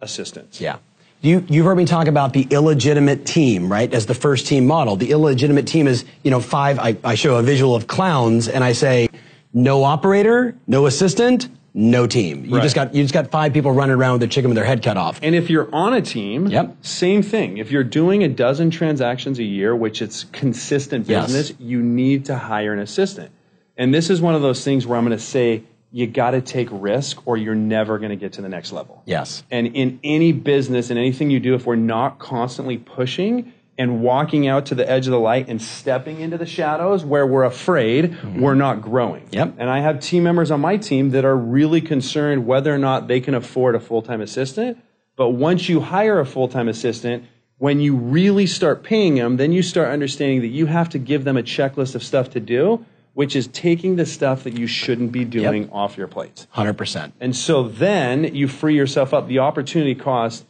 assistant. 0.00 0.60
Yeah. 0.60 0.78
You, 1.22 1.44
you've 1.48 1.64
heard 1.64 1.78
me 1.78 1.86
talk 1.86 2.06
about 2.06 2.34
the 2.34 2.46
illegitimate 2.50 3.24
team, 3.24 3.72
right? 3.72 3.92
As 3.92 4.06
the 4.06 4.14
first 4.14 4.46
team 4.46 4.66
model. 4.66 4.96
The 4.96 5.10
illegitimate 5.10 5.66
team 5.66 5.88
is, 5.88 6.04
you 6.22 6.30
know, 6.30 6.40
five, 6.40 6.78
I, 6.78 6.96
I 7.02 7.14
show 7.14 7.36
a 7.36 7.42
visual 7.42 7.74
of 7.74 7.86
clowns 7.86 8.48
and 8.48 8.62
I 8.62 8.72
say, 8.72 9.08
no 9.56 9.82
operator, 9.84 10.54
no 10.66 10.84
assistant, 10.84 11.48
no 11.72 12.06
team. 12.06 12.44
You 12.44 12.56
Right. 12.56 12.62
just 12.62 12.74
got, 12.74 12.94
you 12.94 13.02
just 13.02 13.14
got 13.14 13.30
five 13.30 13.54
people 13.54 13.72
running 13.72 13.96
around 13.96 14.12
with 14.12 14.20
their 14.20 14.28
chicken 14.28 14.50
with 14.50 14.54
their 14.56 14.66
head 14.66 14.82
cut 14.82 14.98
off. 14.98 15.18
And 15.22 15.34
if 15.34 15.48
you're 15.48 15.68
on 15.74 15.94
a 15.94 16.02
team, 16.02 16.46
Yep. 16.48 16.76
same 16.82 17.22
thing. 17.22 17.56
If 17.56 17.70
you're 17.72 17.82
doing 17.82 18.22
a 18.22 18.28
dozen 18.28 18.70
transactions 18.70 19.38
a 19.38 19.42
year, 19.44 19.74
which 19.74 20.02
it's 20.02 20.24
consistent 20.24 21.08
Yes. 21.08 21.26
business, 21.26 21.52
you 21.58 21.80
need 21.82 22.26
to 22.26 22.36
hire 22.36 22.74
an 22.74 22.78
assistant. 22.80 23.30
And 23.78 23.94
this 23.94 24.10
is 24.10 24.20
one 24.20 24.34
of 24.34 24.42
those 24.42 24.62
things 24.62 24.86
where 24.86 24.98
I'm 24.98 25.06
going 25.06 25.16
to 25.16 25.22
say 25.24 25.62
you 25.90 26.06
got 26.06 26.32
to 26.32 26.42
take 26.42 26.68
risk 26.70 27.26
or 27.26 27.38
you're 27.38 27.54
never 27.54 27.98
going 27.98 28.10
to 28.10 28.16
get 28.16 28.32
to 28.34 28.42
the 28.42 28.48
next 28.50 28.72
level. 28.72 29.02
Yes. 29.06 29.42
And 29.50 29.68
in 29.68 30.00
any 30.04 30.32
business 30.32 30.90
and 30.90 30.98
anything 30.98 31.30
you 31.30 31.40
do, 31.40 31.54
if 31.54 31.64
we're 31.64 31.76
not 31.76 32.18
constantly 32.18 32.76
pushing 32.76 33.52
and 33.78 34.00
walking 34.02 34.46
out 34.46 34.66
to 34.66 34.74
the 34.74 34.88
edge 34.88 35.06
of 35.06 35.10
the 35.10 35.20
light 35.20 35.48
and 35.48 35.60
stepping 35.60 36.20
into 36.20 36.38
the 36.38 36.46
shadows 36.46 37.04
where 37.04 37.26
we're 37.26 37.44
afraid, 37.44 38.12
mm-hmm. 38.12 38.40
we're 38.40 38.54
not 38.54 38.80
growing. 38.80 39.28
Yep. 39.30 39.54
And 39.58 39.68
I 39.68 39.80
have 39.80 40.00
team 40.00 40.22
members 40.22 40.50
on 40.50 40.60
my 40.60 40.76
team 40.76 41.10
that 41.10 41.24
are 41.24 41.36
really 41.36 41.80
concerned 41.80 42.46
whether 42.46 42.74
or 42.74 42.78
not 42.78 43.08
they 43.08 43.20
can 43.20 43.34
afford 43.34 43.74
a 43.74 43.80
full 43.80 44.02
time 44.02 44.20
assistant. 44.20 44.78
But 45.16 45.30
once 45.30 45.68
you 45.68 45.80
hire 45.80 46.20
a 46.20 46.26
full 46.26 46.48
time 46.48 46.68
assistant, 46.68 47.24
when 47.58 47.80
you 47.80 47.96
really 47.96 48.46
start 48.46 48.82
paying 48.82 49.14
them, 49.14 49.36
then 49.36 49.52
you 49.52 49.62
start 49.62 49.88
understanding 49.88 50.40
that 50.42 50.48
you 50.48 50.66
have 50.66 50.90
to 50.90 50.98
give 50.98 51.24
them 51.24 51.36
a 51.36 51.42
checklist 51.42 51.94
of 51.94 52.02
stuff 52.02 52.30
to 52.30 52.40
do, 52.40 52.84
which 53.14 53.34
is 53.34 53.46
taking 53.48 53.96
the 53.96 54.04
stuff 54.04 54.44
that 54.44 54.58
you 54.58 54.66
shouldn't 54.66 55.10
be 55.10 55.24
doing 55.24 55.70
off 55.70 55.96
your 55.96 56.06
plate. 56.06 56.46
100%. 56.54 57.12
And 57.18 57.34
so 57.34 57.62
then 57.62 58.34
you 58.34 58.46
free 58.46 58.76
yourself 58.76 59.14
up. 59.14 59.26
The 59.26 59.38
opportunity 59.38 59.94
cost, 59.94 60.44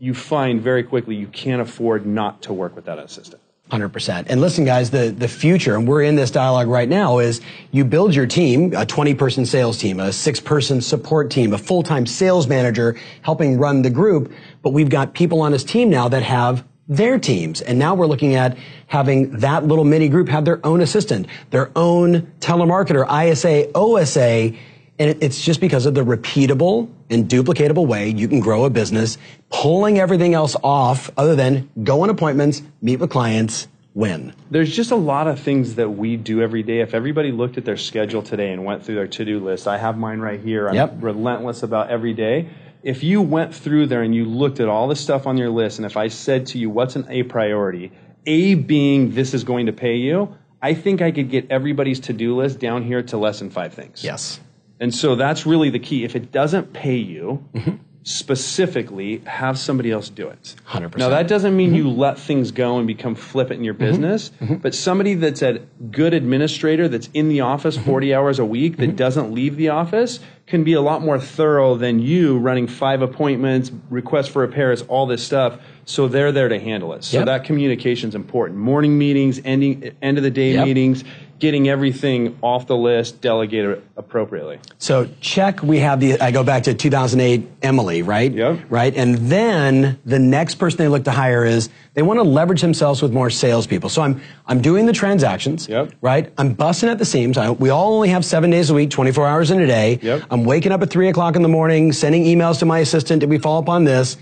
you 0.00 0.14
find 0.14 0.60
very 0.62 0.82
quickly 0.82 1.14
you 1.14 1.28
can't 1.28 1.60
afford 1.60 2.06
not 2.06 2.42
to 2.42 2.52
work 2.52 2.74
with 2.74 2.86
that 2.86 2.98
assistant. 2.98 3.40
Hundred 3.70 3.90
percent. 3.90 4.26
And 4.28 4.40
listen, 4.40 4.64
guys, 4.64 4.90
the 4.90 5.14
the 5.16 5.28
future, 5.28 5.76
and 5.76 5.86
we're 5.86 6.02
in 6.02 6.16
this 6.16 6.32
dialogue 6.32 6.66
right 6.66 6.88
now, 6.88 7.20
is 7.20 7.40
you 7.70 7.84
build 7.84 8.16
your 8.16 8.26
team, 8.26 8.74
a 8.74 8.84
twenty 8.84 9.14
person 9.14 9.46
sales 9.46 9.78
team, 9.78 10.00
a 10.00 10.12
six 10.12 10.40
person 10.40 10.80
support 10.80 11.30
team, 11.30 11.52
a 11.52 11.58
full 11.58 11.84
time 11.84 12.04
sales 12.04 12.48
manager 12.48 12.96
helping 13.22 13.58
run 13.58 13.82
the 13.82 13.90
group. 13.90 14.32
But 14.62 14.70
we've 14.70 14.88
got 14.88 15.14
people 15.14 15.40
on 15.42 15.52
his 15.52 15.62
team 15.62 15.88
now 15.88 16.08
that 16.08 16.24
have 16.24 16.64
their 16.88 17.20
teams, 17.20 17.60
and 17.60 17.78
now 17.78 17.94
we're 17.94 18.08
looking 18.08 18.34
at 18.34 18.58
having 18.88 19.30
that 19.38 19.64
little 19.64 19.84
mini 19.84 20.08
group 20.08 20.28
have 20.30 20.44
their 20.44 20.66
own 20.66 20.80
assistant, 20.80 21.28
their 21.50 21.70
own 21.76 22.22
telemarketer, 22.40 23.06
ISA, 23.06 23.70
OSA. 23.76 24.52
And 25.00 25.08
it- 25.10 25.18
it's 25.22 25.42
just 25.42 25.60
because 25.62 25.86
of 25.86 25.94
the 25.94 26.04
repeatable 26.04 26.88
and 27.08 27.26
duplicatable 27.26 27.86
way 27.86 28.10
you 28.10 28.28
can 28.28 28.38
grow 28.38 28.66
a 28.66 28.70
business, 28.70 29.16
pulling 29.48 29.98
everything 29.98 30.34
else 30.34 30.56
off 30.62 31.10
other 31.16 31.34
than 31.34 31.70
go 31.82 32.02
on 32.02 32.10
appointments, 32.10 32.60
meet 32.82 33.00
with 33.00 33.08
clients, 33.08 33.66
win? 33.94 34.34
There's 34.50 34.76
just 34.76 34.90
a 34.90 34.96
lot 34.96 35.26
of 35.26 35.40
things 35.40 35.76
that 35.76 35.88
we 35.96 36.18
do 36.18 36.42
every 36.42 36.62
day. 36.62 36.80
If 36.80 36.92
everybody 36.94 37.32
looked 37.32 37.56
at 37.56 37.64
their 37.64 37.78
schedule 37.78 38.20
today 38.20 38.52
and 38.52 38.62
went 38.66 38.84
through 38.84 38.96
their 38.96 39.06
to 39.06 39.24
do 39.24 39.40
list, 39.40 39.66
I 39.66 39.78
have 39.78 39.96
mine 39.96 40.20
right 40.20 40.38
here. 40.38 40.68
I'm 40.68 40.74
Yep. 40.74 40.98
relentless 41.00 41.62
about 41.62 41.88
every 41.88 42.12
day. 42.12 42.46
If 42.82 43.02
you 43.02 43.22
went 43.22 43.54
through 43.54 43.86
there 43.86 44.02
and 44.02 44.14
you 44.14 44.26
looked 44.26 44.60
at 44.60 44.68
all 44.68 44.86
the 44.86 44.96
stuff 44.96 45.26
on 45.26 45.38
your 45.38 45.50
list, 45.50 45.78
and 45.78 45.86
if 45.86 45.96
I 45.96 46.08
said 46.08 46.44
to 46.48 46.58
you, 46.58 46.68
what's 46.68 46.94
an 46.94 47.06
A 47.08 47.22
priority? 47.22 47.90
A 48.26 48.54
being 48.54 49.14
this 49.14 49.32
is 49.32 49.44
going 49.44 49.64
to 49.64 49.72
pay 49.72 49.96
you, 49.96 50.28
I 50.62 50.74
think 50.74 51.00
I 51.00 51.10
could 51.10 51.30
get 51.30 51.46
everybody's 51.50 52.00
to 52.00 52.12
do 52.12 52.36
list 52.36 52.58
down 52.60 52.82
here 52.82 53.02
to 53.02 53.16
less 53.16 53.38
than 53.38 53.48
five 53.48 53.72
things. 53.72 54.04
Yes. 54.04 54.40
And 54.80 54.94
so 54.94 55.14
that's 55.14 55.44
really 55.46 55.70
the 55.70 55.78
key. 55.78 56.04
If 56.04 56.16
it 56.16 56.32
doesn't 56.32 56.72
pay 56.72 56.96
you, 56.96 57.46
mm-hmm. 57.52 57.76
specifically, 58.02 59.18
have 59.26 59.58
somebody 59.58 59.90
else 59.90 60.08
do 60.08 60.28
it. 60.28 60.54
100%. 60.68 60.96
Now, 60.96 61.10
that 61.10 61.28
doesn't 61.28 61.54
mean 61.54 61.74
you 61.74 61.84
mm-hmm. 61.84 62.00
let 62.00 62.18
things 62.18 62.50
go 62.50 62.78
and 62.78 62.86
become 62.86 63.14
flippant 63.14 63.58
in 63.58 63.64
your 63.64 63.74
mm-hmm. 63.74 63.84
business, 63.84 64.30
but 64.40 64.74
somebody 64.74 65.14
that's 65.14 65.42
a 65.42 65.58
good 65.90 66.14
administrator 66.14 66.88
that's 66.88 67.10
in 67.12 67.28
the 67.28 67.42
office 67.42 67.76
40 67.76 68.14
hours 68.14 68.38
a 68.38 68.44
week 68.44 68.78
that 68.78 68.96
doesn't 68.96 69.32
leave 69.32 69.56
the 69.56 69.68
office 69.68 70.18
can 70.46 70.64
be 70.64 70.72
a 70.72 70.80
lot 70.80 71.02
more 71.02 71.20
thorough 71.20 71.76
than 71.76 72.00
you 72.00 72.38
running 72.38 72.66
five 72.66 73.02
appointments, 73.02 73.70
requests 73.88 74.28
for 74.28 74.40
repairs, 74.40 74.82
all 74.82 75.06
this 75.06 75.22
stuff. 75.22 75.60
So 75.84 76.08
they're 76.08 76.32
there 76.32 76.48
to 76.48 76.58
handle 76.58 76.92
it. 76.94 77.04
So 77.04 77.18
Yep. 77.18 77.26
that 77.26 77.44
communication 77.44 78.08
is 78.08 78.14
important. 78.14 78.58
Morning 78.58 78.98
meetings, 78.98 79.40
ending, 79.44 79.92
end 80.02 80.16
of 80.18 80.24
the 80.24 80.30
day 80.30 80.54
Yep. 80.54 80.66
meetings, 80.66 81.04
getting 81.40 81.68
everything 81.68 82.38
off 82.42 82.66
the 82.66 82.76
list, 82.76 83.20
delegated 83.22 83.82
appropriately. 83.96 84.58
So 84.78 85.08
check, 85.20 85.62
we 85.62 85.78
have 85.78 85.98
the, 85.98 86.20
I 86.20 86.30
go 86.30 86.44
back 86.44 86.64
to 86.64 86.74
2008 86.74 87.48
Emily, 87.62 88.02
right? 88.02 88.30
Yep. 88.30 88.60
Right? 88.68 88.94
And 88.94 89.16
then 89.16 89.98
the 90.04 90.18
next 90.18 90.56
person 90.56 90.78
they 90.78 90.88
look 90.88 91.04
to 91.04 91.10
hire 91.10 91.44
is 91.44 91.70
they 91.94 92.02
want 92.02 92.18
to 92.18 92.24
leverage 92.24 92.60
themselves 92.60 93.00
with 93.02 93.12
more 93.12 93.30
salespeople. 93.30 93.88
So 93.88 94.02
I'm, 94.02 94.20
I'm 94.46 94.60
doing 94.60 94.84
the 94.86 94.92
transactions, 94.92 95.66
Yep. 95.66 95.94
right? 96.02 96.30
I'm 96.36 96.52
busting 96.52 96.90
at 96.90 96.98
the 96.98 97.06
seams. 97.06 97.38
I, 97.38 97.50
we 97.50 97.70
all 97.70 97.94
only 97.94 98.10
have 98.10 98.24
seven 98.24 98.50
days 98.50 98.68
a 98.70 98.74
week, 98.74 98.90
24 98.90 99.26
hours 99.26 99.50
in 99.50 99.60
a 99.60 99.66
day. 99.66 99.98
Yep. 100.02 100.24
I'm 100.30 100.44
waking 100.44 100.72
up 100.72 100.82
at 100.82 100.90
three 100.90 101.08
o'clock 101.08 101.36
in 101.36 101.42
the 101.42 101.48
morning, 101.48 101.92
sending 101.92 102.24
emails 102.24 102.58
to 102.58 102.66
my 102.66 102.80
assistant. 102.80 103.20
Did 103.20 103.30
we 103.30 103.38
follow 103.38 103.60
up 103.60 103.68
on 103.70 103.84
this? 103.84 104.18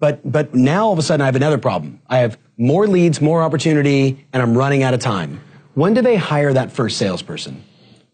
But, 0.00 0.20
but 0.30 0.54
now 0.54 0.86
all 0.86 0.92
of 0.92 0.98
a 0.98 1.02
sudden 1.02 1.22
I 1.22 1.26
have 1.26 1.36
another 1.36 1.58
problem. 1.58 2.00
I 2.08 2.18
have 2.18 2.36
more 2.58 2.86
leads, 2.88 3.20
more 3.20 3.42
opportunity, 3.42 4.26
and 4.32 4.42
I'm 4.42 4.58
running 4.58 4.82
out 4.82 4.92
of 4.94 5.00
time. 5.00 5.40
When 5.76 5.92
do 5.92 6.00
they 6.00 6.16
hire 6.16 6.54
that 6.54 6.72
first 6.72 6.96
salesperson? 6.96 7.62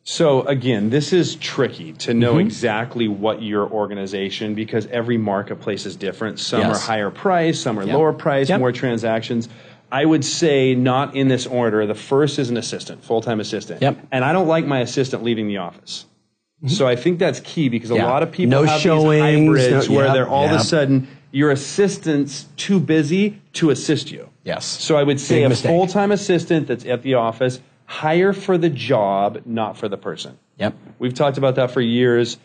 So 0.03 0.43
again, 0.43 0.91
this 0.91 1.13
is 1.13 1.37
tricky 1.37 1.93
to 1.93 2.13
know 2.13 2.33
Mm-hmm. 2.33 2.41
exactly 2.41 3.07
what 3.07 3.41
your 3.41 3.69
organization 3.71 4.57
because 4.57 4.87
every 4.89 5.17
marketplace 5.17 5.87
is 5.87 5.95
different. 5.95 6.41
Some 6.41 6.63
Yes. 6.63 6.77
are 6.77 6.81
higher 6.91 7.11
price, 7.11 7.61
some 7.61 7.79
are 7.79 7.85
Yep. 7.85 7.95
lower 7.95 8.13
price, 8.13 8.49
Yep. 8.49 8.59
more 8.59 8.73
transactions. 8.73 9.49
I 9.93 10.05
would 10.05 10.25
say 10.25 10.75
not 10.75 11.15
in 11.15 11.29
this 11.29 11.47
order. 11.47 11.87
The 11.87 11.95
first 11.95 12.41
is 12.41 12.51
an 12.51 12.57
assistant, 12.57 13.05
full-time 13.05 13.39
assistant. 13.39 13.81
Yep. 13.81 13.95
Mm-hmm. 13.95 14.07
And 14.11 14.25
I 14.25 14.33
don't 14.33 14.49
like 14.49 14.67
my 14.67 14.81
assistant 14.81 15.23
leaving 15.23 15.47
the 15.47 15.59
office. 15.59 16.07
So 16.67 16.89
I 16.89 16.97
think 16.97 17.21
that's 17.21 17.39
key 17.39 17.69
because 17.69 17.93
a 17.93 17.95
Yeah. 17.95 18.07
lot 18.11 18.25
of 18.25 18.33
people 18.33 18.51
No 18.51 18.65
have 18.65 18.81
showings, 18.81 19.57
these 19.57 19.67
hybrids 19.69 19.89
no- 19.89 19.97
where 19.97 20.13
they're 20.13 20.29
all 20.29 20.47
of 20.47 20.51
a 20.53 20.65
sudden 20.65 21.07
your 21.33 21.51
assistant's 21.51 22.47
too 22.57 22.79
busy 22.79 23.41
to 23.55 23.71
assist 23.71 24.11
you. 24.11 24.29
Yes. 24.45 24.65
So 24.67 24.97
I 24.97 25.03
would 25.03 25.19
say 25.19 25.37
Big 25.37 25.47
a 25.47 25.49
mistake. 25.49 25.71
full-time 25.71 26.13
assistant 26.13 26.69
that's 26.69 26.85
at 26.85 27.03
the 27.03 27.15
office, 27.15 27.61
hire 27.87 28.33
for 28.33 28.59
the 28.59 28.69
job, 28.71 29.43
not 29.45 29.77
for 29.77 29.89
the 29.89 29.97
person. 29.97 30.39
Yep. 30.59 30.75
We've 30.99 31.15
talked 31.15 31.39
about 31.39 31.57
that 31.57 31.71
for 31.71 31.81
years. 31.81 32.39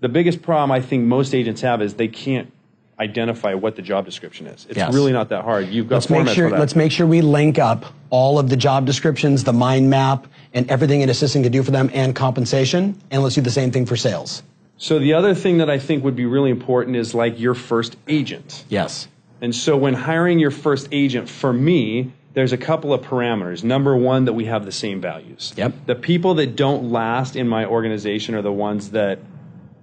The 0.00 0.08
biggest 0.08 0.42
problem 0.42 0.70
I 0.70 0.80
think 0.80 1.04
most 1.04 1.34
agents 1.34 1.60
have 1.60 1.82
is 1.82 1.94
they 1.94 2.08
can't 2.08 2.50
identify 2.98 3.54
what 3.54 3.76
the 3.76 3.82
job 3.82 4.04
description 4.04 4.46
is. 4.46 4.66
It's 4.68 4.76
Yes. 4.76 4.92
really 4.94 5.12
not 5.12 5.30
that 5.30 5.42
hard. 5.42 5.68
You've 5.68 5.88
got 5.88 5.96
Let's 5.96 6.10
make 6.10 6.28
sure. 6.28 6.50
Let's 6.50 6.76
make 6.76 6.92
sure 6.92 7.06
we 7.06 7.22
link 7.22 7.58
up 7.58 7.86
all 8.10 8.38
of 8.38 8.50
the 8.50 8.56
job 8.56 8.84
descriptions, 8.84 9.44
the 9.44 9.54
mind 9.54 9.88
map, 9.88 10.26
and 10.52 10.70
everything 10.70 11.02
an 11.02 11.08
assistant 11.08 11.44
can 11.44 11.52
do 11.52 11.62
for 11.62 11.70
them, 11.70 11.90
and 11.94 12.14
compensation. 12.14 13.00
And 13.10 13.22
let's 13.22 13.34
do 13.34 13.40
the 13.40 13.50
same 13.50 13.70
thing 13.70 13.86
for 13.86 13.96
sales. 13.96 14.42
So 14.80 14.98
the 14.98 15.12
other 15.12 15.34
thing 15.34 15.58
that 15.58 15.68
I 15.68 15.78
think 15.78 16.02
would 16.04 16.16
be 16.16 16.24
really 16.24 16.50
important 16.50 16.96
is 16.96 17.14
like 17.14 17.38
your 17.38 17.52
first 17.54 17.96
agent. 18.08 18.64
Yes. 18.70 19.08
And 19.42 19.54
so 19.54 19.76
when 19.76 19.92
hiring 19.92 20.38
your 20.38 20.50
first 20.50 20.88
agent, 20.90 21.28
for 21.28 21.52
me, 21.52 22.12
there's 22.32 22.54
a 22.54 22.56
couple 22.56 22.94
of 22.94 23.02
parameters. 23.02 23.62
Number 23.62 23.94
one, 23.94 24.24
that 24.24 24.32
we 24.32 24.46
have 24.46 24.64
the 24.64 24.72
same 24.72 25.00
values. 25.02 25.52
Yep. 25.56 25.74
The 25.84 25.94
people 25.94 26.34
that 26.36 26.56
don't 26.56 26.90
last 26.90 27.36
in 27.36 27.46
my 27.46 27.66
organization 27.66 28.34
are 28.34 28.42
the 28.42 28.52
ones 28.52 28.92
that 28.92 29.18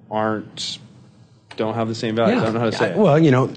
aren't 0.09 0.79
don't 1.57 1.75
have 1.75 1.87
the 1.87 1.95
same 1.95 2.15
values. 2.15 2.41
I 2.41 2.45
don't 2.45 2.53
know 2.55 2.59
how 2.59 2.65
to 2.69 2.71
say 2.71 2.91
it. 2.91 2.97
Well, 2.97 3.19
you 3.19 3.31
know, 3.31 3.51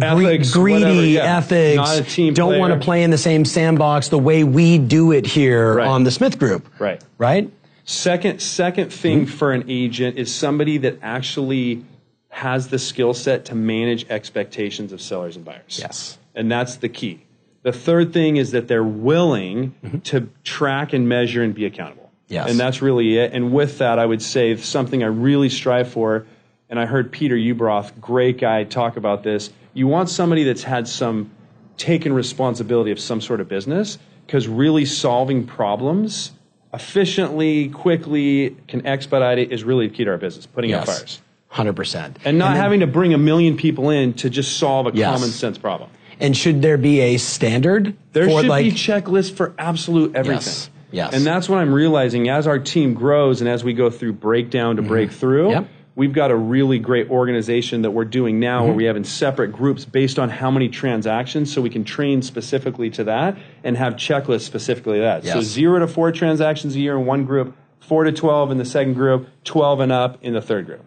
Ethics, 0.00 0.52
gre- 0.52 0.60
greedy 0.60 0.84
whatever, 0.84 1.04
yeah. 1.06 1.36
ethics. 1.36 1.76
Not 1.76 1.98
a 1.98 2.02
team 2.02 2.32
don't 2.32 2.58
want 2.58 2.72
to 2.72 2.82
play 2.82 3.02
in 3.02 3.10
the 3.10 3.18
same 3.18 3.44
sandbox 3.44 4.08
the 4.08 4.18
way 4.18 4.42
we 4.42 4.78
do 4.78 5.12
it 5.12 5.26
here 5.26 5.74
Right. 5.74 5.86
on 5.86 6.04
the 6.04 6.10
Smith 6.10 6.38
Group. 6.38 6.66
Right. 6.78 7.02
Right. 7.18 7.50
Second, 7.86 8.40
second 8.40 8.92
thing 8.92 9.22
Mm-hmm. 9.22 9.36
for 9.36 9.52
an 9.52 9.64
agent 9.68 10.18
is 10.18 10.34
somebody 10.34 10.76
that 10.78 10.98
actually 11.02 11.84
has 12.28 12.68
the 12.68 12.78
skill 12.78 13.14
set 13.14 13.46
to 13.46 13.54
manage 13.54 14.04
expectations 14.10 14.92
of 14.92 15.00
sellers 15.00 15.36
and 15.36 15.44
buyers. 15.44 15.78
Yes. 15.80 16.18
And 16.34 16.50
that's 16.50 16.76
the 16.76 16.88
key. 16.88 17.22
The 17.62 17.72
third 17.72 18.12
thing 18.12 18.36
is 18.36 18.50
that 18.50 18.68
they're 18.68 18.84
willing 18.84 19.74
to 20.04 20.28
track 20.44 20.92
and 20.92 21.08
measure 21.08 21.42
and 21.42 21.54
be 21.54 21.64
accountable. 21.64 22.02
Mm-hmm. 22.02 22.34
Yes. 22.34 22.50
And 22.50 22.60
that's 22.60 22.82
really 22.82 23.18
it. 23.18 23.32
And 23.32 23.52
with 23.52 23.78
that, 23.78 23.98
I 23.98 24.04
would 24.04 24.20
say 24.20 24.56
something 24.56 25.02
I 25.02 25.06
really 25.06 25.48
strive 25.48 25.88
for, 25.88 26.26
and 26.68 26.78
I 26.78 26.86
heard 26.86 27.12
Peter 27.12 27.36
Ueberroth, 27.36 28.00
great 28.00 28.38
guy, 28.38 28.64
talk 28.64 28.96
about 28.96 29.22
this. 29.22 29.50
You 29.74 29.86
want 29.86 30.10
somebody 30.10 30.42
that's 30.42 30.64
had 30.64 30.88
some 30.88 31.30
taken 31.76 32.12
responsibility 32.12 32.90
of 32.90 32.98
some 32.98 33.20
sort 33.20 33.40
of 33.40 33.48
business, 33.48 33.98
because 34.26 34.48
really 34.48 34.84
solving 34.84 35.46
problems 35.46 36.32
efficiently, 36.76 37.68
quickly, 37.70 38.56
can 38.68 38.86
expedite 38.86 39.38
it 39.38 39.50
is 39.50 39.64
really 39.64 39.88
the 39.88 39.94
key 39.94 40.04
to 40.04 40.10
our 40.10 40.18
business, 40.18 40.46
putting 40.46 40.72
out 40.72 40.86
fires. 40.86 41.20
Hundred 41.48 41.74
percent. 41.74 42.18
And 42.24 42.38
not 42.38 42.56
having 42.56 42.80
to 42.80 42.86
bring 42.86 43.14
a 43.14 43.18
million 43.18 43.56
people 43.56 43.90
in 43.90 44.12
to 44.14 44.30
just 44.30 44.58
solve 44.58 44.86
a 44.86 44.90
Yes. 44.94 45.14
common 45.14 45.30
sense 45.30 45.58
problem. 45.58 45.90
And 46.20 46.36
should 46.36 46.62
there 46.62 46.78
be 46.78 47.00
a 47.00 47.16
standard 47.18 47.94
There 48.12 48.28
for 48.28 48.42
should 48.42 48.48
like? 48.48 48.64
be 48.64 48.72
checklists 48.72 49.32
for 49.32 49.54
absolute 49.58 50.14
everything. 50.14 50.44
Yes. 50.44 50.70
Yes. 50.92 51.14
And 51.14 51.26
that's 51.26 51.48
what 51.48 51.58
I'm 51.58 51.72
realizing 51.74 52.28
as 52.28 52.46
our 52.46 52.58
team 52.58 52.94
grows 52.94 53.40
and 53.40 53.50
as 53.50 53.64
we 53.64 53.72
go 53.72 53.90
through 53.90 54.14
breakdown 54.14 54.76
to 54.76 54.82
mm-hmm. 54.82 54.88
breakthrough. 54.88 55.50
Yep. 55.50 55.68
We've 55.96 56.12
got 56.12 56.30
a 56.30 56.36
really 56.36 56.78
great 56.78 57.08
organization 57.10 57.82
that 57.82 57.90
we're 57.90 58.04
doing 58.04 58.38
now 58.38 58.58
Mm-hmm. 58.60 58.66
where 58.68 58.76
we 58.76 58.84
have 58.84 58.96
in 58.96 59.04
separate 59.04 59.48
groups 59.52 59.84
based 59.84 60.18
on 60.18 60.28
how 60.28 60.50
many 60.50 60.68
transactions 60.68 61.52
so 61.52 61.60
we 61.62 61.70
can 61.70 61.84
train 61.84 62.22
specifically 62.22 62.90
to 62.90 63.04
that 63.04 63.36
and 63.64 63.76
have 63.76 63.94
checklists 63.94 64.42
specifically 64.42 64.98
to 64.98 65.02
that. 65.02 65.24
So 65.24 65.40
zero 65.40 65.78
to 65.80 65.88
four 65.88 66.12
transactions 66.12 66.76
a 66.76 66.80
year 66.80 66.96
in 66.98 67.06
one 67.06 67.24
group, 67.24 67.56
four 67.80 68.04
to 68.04 68.12
12 68.12 68.50
in 68.52 68.58
the 68.58 68.64
second 68.64 68.94
group, 68.94 69.28
12 69.44 69.80
and 69.80 69.90
up 69.92 70.18
in 70.22 70.34
the 70.34 70.42
third 70.42 70.66
group. 70.66 70.84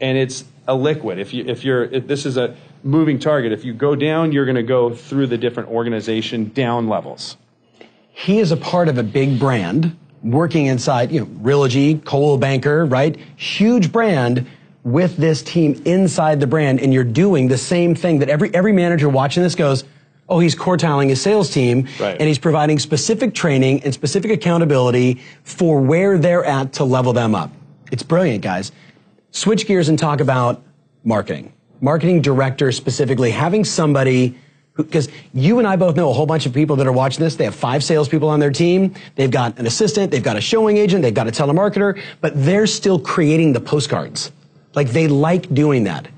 And 0.00 0.16
it's 0.16 0.44
a 0.68 0.74
liquid. 0.76 1.18
If 1.18 1.34
you 1.34 1.44
if 1.44 1.64
you're 1.64 1.84
if 1.84 2.06
this 2.06 2.24
is 2.24 2.36
a 2.36 2.56
moving 2.84 3.18
target, 3.18 3.52
if 3.52 3.64
you 3.64 3.72
go 3.74 3.94
down, 3.96 4.30
you're 4.32 4.44
going 4.44 4.56
to 4.56 4.62
go 4.62 4.94
through 4.94 5.26
the 5.28 5.38
different 5.38 5.68
organization 5.70 6.50
down 6.54 6.88
levels. 6.88 7.36
he 8.12 8.38
is 8.38 8.52
a 8.52 8.56
part 8.56 8.88
of 8.88 8.98
a 8.98 9.02
big 9.02 9.38
brand 9.38 9.96
working 10.22 10.66
inside, 10.66 11.10
you 11.10 11.20
know, 11.20 11.26
Realogy, 11.26 12.04
Coldwell 12.04 12.38
Banker, 12.38 12.84
right? 12.86 13.16
Huge 13.36 13.90
brand 13.92 14.46
with 14.84 15.16
this 15.16 15.42
team 15.42 15.80
inside 15.84 16.40
the 16.40 16.46
brand, 16.46 16.80
and 16.80 16.92
you're 16.92 17.04
doing 17.04 17.48
the 17.48 17.58
same 17.58 17.94
thing 17.94 18.18
that 18.18 18.28
every 18.28 18.52
every 18.54 18.72
manager 18.72 19.08
watching 19.08 19.42
this 19.42 19.54
goes, 19.54 19.84
oh, 20.28 20.38
he's 20.38 20.54
quartiling 20.54 21.08
his 21.08 21.20
sales 21.20 21.50
team, 21.50 21.86
Right. 22.00 22.16
and 22.18 22.26
he's 22.26 22.38
providing 22.38 22.78
specific 22.78 23.34
training 23.34 23.82
and 23.84 23.92
specific 23.92 24.30
accountability 24.30 25.20
for 25.44 25.80
where 25.80 26.18
they're 26.18 26.44
at 26.44 26.72
to 26.74 26.84
level 26.84 27.12
them 27.12 27.34
up. 27.34 27.50
It's 27.90 28.02
brilliant, 28.02 28.42
guys. 28.42 28.72
Switch 29.30 29.66
gears 29.66 29.88
and 29.88 29.98
talk 29.98 30.20
about 30.20 30.62
marketing. 31.04 31.52
Marketing 31.80 32.22
director 32.22 32.70
specifically, 32.72 33.30
having 33.30 33.64
somebody 33.64 34.36
because 34.76 35.08
you 35.34 35.58
and 35.58 35.68
I 35.68 35.76
both 35.76 35.96
know 35.96 36.10
a 36.10 36.12
whole 36.12 36.26
bunch 36.26 36.46
of 36.46 36.52
people 36.52 36.76
that 36.76 36.86
are 36.86 36.92
watching 36.92 37.22
this. 37.22 37.36
They 37.36 37.44
have 37.44 37.54
five 37.54 37.84
salespeople 37.84 38.28
on 38.28 38.40
their 38.40 38.50
team. 38.50 38.94
They've 39.16 39.30
got 39.30 39.58
an 39.58 39.66
assistant. 39.66 40.10
They've 40.10 40.22
got 40.22 40.36
a 40.36 40.40
showing 40.40 40.76
agent. 40.76 41.02
They've 41.02 41.12
got 41.12 41.28
a 41.28 41.30
telemarketer, 41.30 42.00
but 42.20 42.32
they're 42.34 42.66
still 42.66 42.98
creating 42.98 43.52
the 43.52 43.60
postcards. 43.60 44.32
Like 44.74 44.90
they 44.90 45.08
like 45.08 45.52
doing 45.52 45.84
that. 45.84 46.08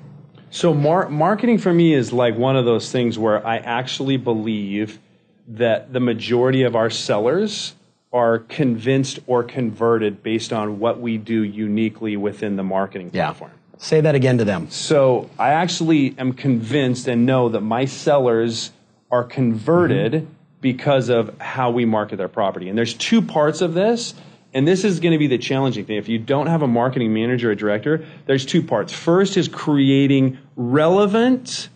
So 0.51 0.73
mar- 0.73 1.09
marketing 1.09 1.59
for 1.59 1.73
me 1.73 1.95
is 1.95 2.13
like 2.13 2.37
one 2.37 2.57
of 2.57 2.65
those 2.65 2.93
things 2.93 3.19
where 3.19 3.45
I 3.45 3.57
actually 3.57 4.17
believe 4.17 5.01
that 5.49 5.93
the 5.93 6.01
majority 6.01 6.63
of 6.63 6.77
our 6.77 6.91
sellers 6.91 7.75
are 8.13 8.39
convinced 8.39 9.19
or 9.27 9.43
converted 9.43 10.23
based 10.23 10.53
on 10.53 10.79
what 10.79 11.01
we 11.01 11.19
do 11.19 11.43
uniquely 11.43 12.17
within 12.17 12.55
the 12.55 12.63
marketing 12.63 13.11
platform. 13.11 13.51
Say 13.85 14.01
that 14.01 14.15
again 14.15 14.39
to 14.39 14.47
them. 14.47 14.71
So 14.71 15.29
I 15.39 15.51
actually 15.51 16.15
am 16.19 16.33
convinced 16.33 17.07
and 17.07 17.27
know 17.27 17.51
that 17.51 17.61
my 17.61 17.85
sellers 17.85 18.71
are 19.11 19.25
converted 19.25 20.13
mm-hmm. 20.13 20.33
because 20.63 21.11
of 21.11 21.39
how 21.39 21.71
we 21.71 21.85
market 21.85 22.17
their 22.17 22.29
property. 22.29 22.71
And 22.71 22.79
there's 22.79 22.95
two 22.95 23.21
parts 23.21 23.61
of 23.61 23.75
this. 23.75 24.15
And 24.55 24.67
this 24.67 24.85
is 24.85 25.01
going 25.01 25.13
to 25.13 25.19
be 25.19 25.27
the 25.27 25.37
challenging 25.37 25.85
thing. 25.85 25.99
If 25.99 26.09
you 26.09 26.19
don't 26.19 26.47
have 26.47 26.63
a 26.63 26.67
marketing 26.67 27.13
manager 27.13 27.51
or 27.51 27.55
director, 27.55 28.07
there's 28.25 28.47
two 28.47 28.63
parts. 28.63 28.91
First 28.91 29.37
is 29.37 29.49
creating 29.49 30.39
relevant, 30.57 31.69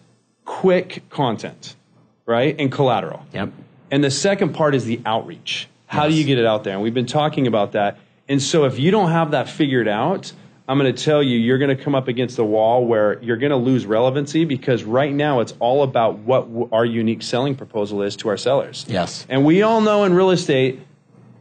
quick 0.46 1.02
content, 1.10 1.76
right? 2.24 2.58
And 2.58 2.72
collateral. 2.72 3.26
Yep. 3.34 3.52
And 3.90 4.02
the 4.02 4.10
second 4.10 4.54
part 4.54 4.74
is 4.74 4.86
the 4.86 5.02
outreach. 5.04 5.68
How 5.84 6.04
yes. 6.04 6.12
do 6.14 6.18
you 6.20 6.24
get 6.24 6.38
it 6.38 6.46
out 6.46 6.64
there? 6.64 6.72
And 6.72 6.82
we've 6.82 6.94
been 6.94 7.04
talking 7.04 7.46
about 7.46 7.72
that. 7.72 7.98
And 8.28 8.40
so 8.40 8.64
if 8.64 8.78
you 8.78 8.90
don't 8.90 9.10
have 9.10 9.32
that 9.32 9.50
figured 9.50 9.88
out, 9.88 10.32
I'm 10.68 10.78
going 10.78 10.94
to 10.94 11.02
tell 11.02 11.22
you, 11.22 11.38
you're 11.38 11.56
going 11.56 11.74
to 11.74 11.82
come 11.82 11.94
up 11.94 12.08
against 12.08 12.36
the 12.36 12.44
wall 12.44 12.84
where 12.84 13.18
you're 13.22 13.38
going 13.38 13.50
to 13.50 13.56
lose 13.56 13.86
relevancy 13.86 14.44
because 14.44 14.84
right 14.84 15.12
now 15.12 15.40
it's 15.40 15.54
all 15.60 15.82
about 15.82 16.18
what 16.18 16.46
our 16.72 16.84
unique 16.84 17.22
selling 17.22 17.54
proposal 17.54 18.02
is 18.02 18.16
to 18.16 18.28
our 18.28 18.36
sellers. 18.36 18.84
Yes. 18.86 19.26
And 19.30 19.46
we 19.46 19.62
all 19.62 19.80
know 19.80 20.04
in 20.04 20.12
real 20.12 20.28
estate, 20.28 20.80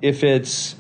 if 0.02 0.24
it's, 0.24 0.78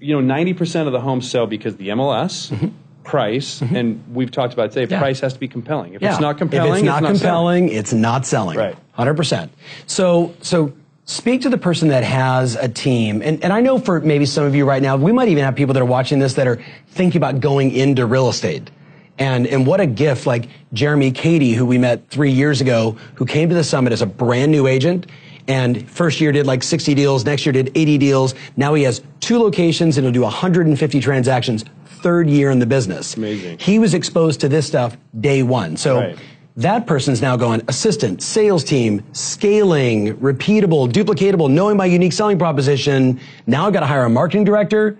you 0.00 0.20
know, 0.20 0.34
90% 0.34 0.88
of 0.88 0.92
the 0.92 1.00
homes 1.00 1.30
sell 1.30 1.46
because 1.46 1.76
the 1.76 1.90
MLS, 1.90 2.50
mm-hmm. 2.50 2.68
price, 3.04 3.60
mm-hmm. 3.60 3.76
and 3.76 4.04
we've 4.12 4.32
talked 4.32 4.52
about 4.52 4.72
today, 4.72 4.92
yeah. 4.92 4.98
price 4.98 5.20
has 5.20 5.34
to 5.34 5.38
be 5.38 5.46
compelling. 5.46 5.94
If 5.94 6.02
yeah. 6.02 6.10
it's 6.10 6.20
not 6.20 6.38
compelling, 6.38 6.72
if 6.72 6.78
it's 6.78 6.84
not 6.84 7.04
it's 7.04 7.20
compelling, 7.20 7.66
not 7.66 7.74
it's 7.74 7.92
not 7.92 8.26
selling. 8.26 8.58
Right. 8.58 8.76
100%. 8.98 9.48
So, 9.86 10.34
so 10.42 10.72
speak 11.10 11.40
to 11.42 11.48
the 11.48 11.58
person 11.58 11.88
that 11.88 12.04
has 12.04 12.54
a 12.54 12.68
team. 12.68 13.20
And, 13.20 13.42
and 13.42 13.52
I 13.52 13.60
know 13.60 13.78
for 13.78 14.00
maybe 14.00 14.24
some 14.24 14.44
of 14.44 14.54
you 14.54 14.64
right 14.64 14.80
now, 14.80 14.96
we 14.96 15.10
might 15.10 15.26
even 15.26 15.42
have 15.42 15.56
people 15.56 15.74
that 15.74 15.80
are 15.80 15.86
watching 15.86 16.20
this 16.20 16.34
that 16.34 16.46
are 16.46 16.62
thinking 16.90 17.18
about 17.18 17.40
going 17.40 17.72
into 17.72 18.06
real 18.06 18.28
estate. 18.28 18.70
And, 19.18 19.46
and 19.48 19.66
what 19.66 19.80
a 19.80 19.86
gift, 19.86 20.24
like 20.24 20.48
Jeremy 20.72 21.10
Katie, 21.10 21.52
who 21.52 21.66
we 21.66 21.78
met 21.78 22.08
three 22.08 22.30
years 22.30 22.60
ago, 22.60 22.96
who 23.16 23.26
came 23.26 23.48
to 23.48 23.54
the 23.56 23.64
summit 23.64 23.92
as 23.92 24.02
a 24.02 24.06
brand 24.06 24.52
new 24.52 24.68
agent. 24.68 25.08
And 25.48 25.90
first 25.90 26.20
year 26.20 26.30
did 26.30 26.46
like 26.46 26.62
60 26.62 26.94
deals, 26.94 27.24
next 27.24 27.44
year 27.44 27.52
did 27.52 27.72
80 27.74 27.98
deals. 27.98 28.34
Now 28.56 28.74
he 28.74 28.84
has 28.84 29.02
two 29.18 29.40
locations 29.40 29.98
and 29.98 30.04
he'll 30.04 30.12
do 30.12 30.22
150 30.22 31.00
transactions 31.00 31.64
third 31.86 32.30
year 32.30 32.52
in 32.52 32.60
the 32.60 32.66
business. 32.66 33.16
Amazing. 33.16 33.58
He 33.58 33.80
was 33.80 33.94
exposed 33.94 34.40
to 34.40 34.48
this 34.48 34.64
stuff 34.64 34.96
day 35.18 35.42
one. 35.42 35.76
So 35.76 35.96
right. 35.96 36.18
That 36.60 36.86
person's 36.86 37.22
now 37.22 37.38
going 37.38 37.62
assistant, 37.68 38.22
sales 38.22 38.64
team, 38.64 39.02
scaling, 39.12 40.14
repeatable, 40.18 40.92
duplicatable, 40.92 41.50
knowing 41.50 41.78
my 41.78 41.86
unique 41.86 42.12
selling 42.12 42.38
proposition. 42.38 43.18
Now 43.46 43.66
I've 43.66 43.72
got 43.72 43.80
to 43.80 43.86
hire 43.86 44.04
a 44.04 44.10
marketing 44.10 44.44
director. 44.44 44.98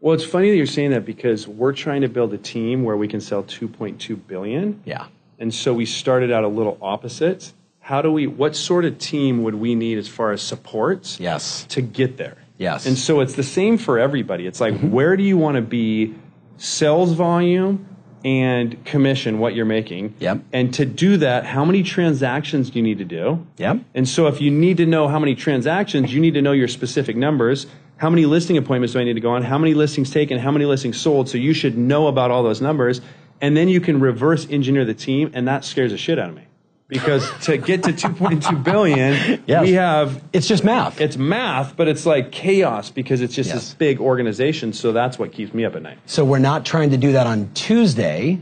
Well, 0.00 0.14
it's 0.14 0.24
funny 0.24 0.48
that 0.48 0.56
you're 0.56 0.64
saying 0.64 0.92
that 0.92 1.04
because 1.04 1.46
we're 1.46 1.74
trying 1.74 2.00
to 2.00 2.08
build 2.08 2.32
a 2.32 2.38
team 2.38 2.82
where 2.82 2.96
we 2.96 3.08
can 3.08 3.20
sell 3.20 3.42
2.2 3.42 4.26
billion. 4.26 4.80
Yeah. 4.86 5.08
And 5.38 5.52
so 5.52 5.74
we 5.74 5.84
started 5.84 6.32
out 6.32 6.44
a 6.44 6.48
little 6.48 6.78
opposite. 6.80 7.52
How 7.80 8.00
do 8.00 8.10
we 8.10 8.26
what 8.26 8.56
sort 8.56 8.86
of 8.86 8.96
team 8.96 9.42
would 9.42 9.56
we 9.56 9.74
need 9.74 9.98
as 9.98 10.08
far 10.08 10.32
as 10.32 10.40
support 10.40 11.20
yes. 11.20 11.66
to 11.66 11.82
get 11.82 12.16
there? 12.16 12.38
Yes. 12.56 12.86
And 12.86 12.96
so 12.96 13.20
it's 13.20 13.34
the 13.34 13.42
same 13.42 13.76
for 13.76 13.98
everybody. 13.98 14.46
It's 14.46 14.62
like 14.62 14.72
mm-hmm. 14.72 14.92
where 14.92 15.14
do 15.14 15.22
you 15.22 15.36
want 15.36 15.56
to 15.56 15.62
be 15.62 16.14
sales 16.56 17.12
volume, 17.12 17.86
and 18.26 18.84
commission 18.84 19.38
what 19.38 19.54
you're 19.54 19.64
making. 19.64 20.12
Yep. 20.18 20.40
And 20.52 20.74
to 20.74 20.84
do 20.84 21.16
that, 21.18 21.46
how 21.46 21.64
many 21.64 21.84
transactions 21.84 22.70
do 22.70 22.80
you 22.80 22.82
need 22.82 22.98
to 22.98 23.04
do? 23.04 23.46
Yep. 23.58 23.78
And 23.94 24.08
so 24.08 24.26
if 24.26 24.40
you 24.40 24.50
need 24.50 24.78
to 24.78 24.86
know 24.86 25.06
how 25.06 25.20
many 25.20 25.36
transactions, 25.36 26.12
you 26.12 26.20
need 26.20 26.34
to 26.34 26.42
know 26.42 26.50
your 26.50 26.66
specific 26.66 27.16
numbers. 27.16 27.68
How 27.98 28.10
many 28.10 28.26
listing 28.26 28.56
appointments 28.56 28.94
do 28.94 28.98
I 28.98 29.04
need 29.04 29.14
to 29.14 29.20
go 29.20 29.30
on? 29.30 29.44
How 29.44 29.58
many 29.58 29.74
listings 29.74 30.10
taken? 30.10 30.40
How 30.40 30.50
many 30.50 30.64
listings 30.64 31.00
sold? 31.00 31.28
So 31.28 31.38
you 31.38 31.54
should 31.54 31.78
know 31.78 32.08
about 32.08 32.32
all 32.32 32.42
those 32.42 32.60
numbers. 32.60 33.00
And 33.40 33.56
then 33.56 33.68
you 33.68 33.80
can 33.80 34.00
reverse 34.00 34.44
engineer 34.50 34.84
the 34.84 34.94
team, 34.94 35.30
and 35.32 35.46
that 35.46 35.64
scares 35.64 35.92
the 35.92 35.98
shit 35.98 36.18
out 36.18 36.30
of 36.30 36.34
me 36.34 36.42
because 36.88 37.28
to 37.44 37.56
get 37.56 37.82
to 37.82 37.90
2.2 37.90 38.62
billion 38.62 39.42
yes. 39.46 39.62
we 39.62 39.72
have 39.72 40.22
it's 40.32 40.46
just 40.46 40.64
math 40.64 41.00
it's 41.00 41.16
math 41.16 41.76
but 41.76 41.88
it's 41.88 42.06
like 42.06 42.30
chaos 42.30 42.90
because 42.90 43.20
it's 43.20 43.34
just 43.34 43.48
yes. 43.48 43.58
this 43.58 43.74
big 43.74 44.00
organization 44.00 44.72
so 44.72 44.92
that's 44.92 45.18
what 45.18 45.32
keeps 45.32 45.52
me 45.52 45.64
up 45.64 45.74
at 45.74 45.82
night 45.82 45.98
so 46.06 46.24
we're 46.24 46.38
not 46.38 46.64
trying 46.64 46.90
to 46.90 46.96
do 46.96 47.12
that 47.12 47.26
on 47.26 47.50
tuesday 47.54 48.38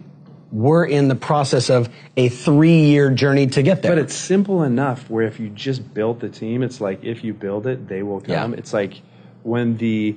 we're 0.52 0.84
in 0.84 1.08
the 1.08 1.16
process 1.16 1.70
of 1.70 1.88
a 2.16 2.28
three-year 2.28 3.10
journey 3.10 3.46
to 3.46 3.62
get 3.62 3.82
there 3.82 3.92
but 3.92 3.98
it's 3.98 4.14
simple 4.14 4.62
enough 4.62 5.08
where 5.08 5.26
if 5.26 5.40
you 5.40 5.48
just 5.50 5.94
build 5.94 6.20
the 6.20 6.28
team 6.28 6.62
it's 6.62 6.80
like 6.80 7.02
if 7.02 7.24
you 7.24 7.32
build 7.32 7.66
it 7.66 7.88
they 7.88 8.02
will 8.02 8.20
come 8.20 8.52
yeah. 8.52 8.58
it's 8.58 8.72
like 8.72 9.00
when 9.42 9.76
the 9.78 10.14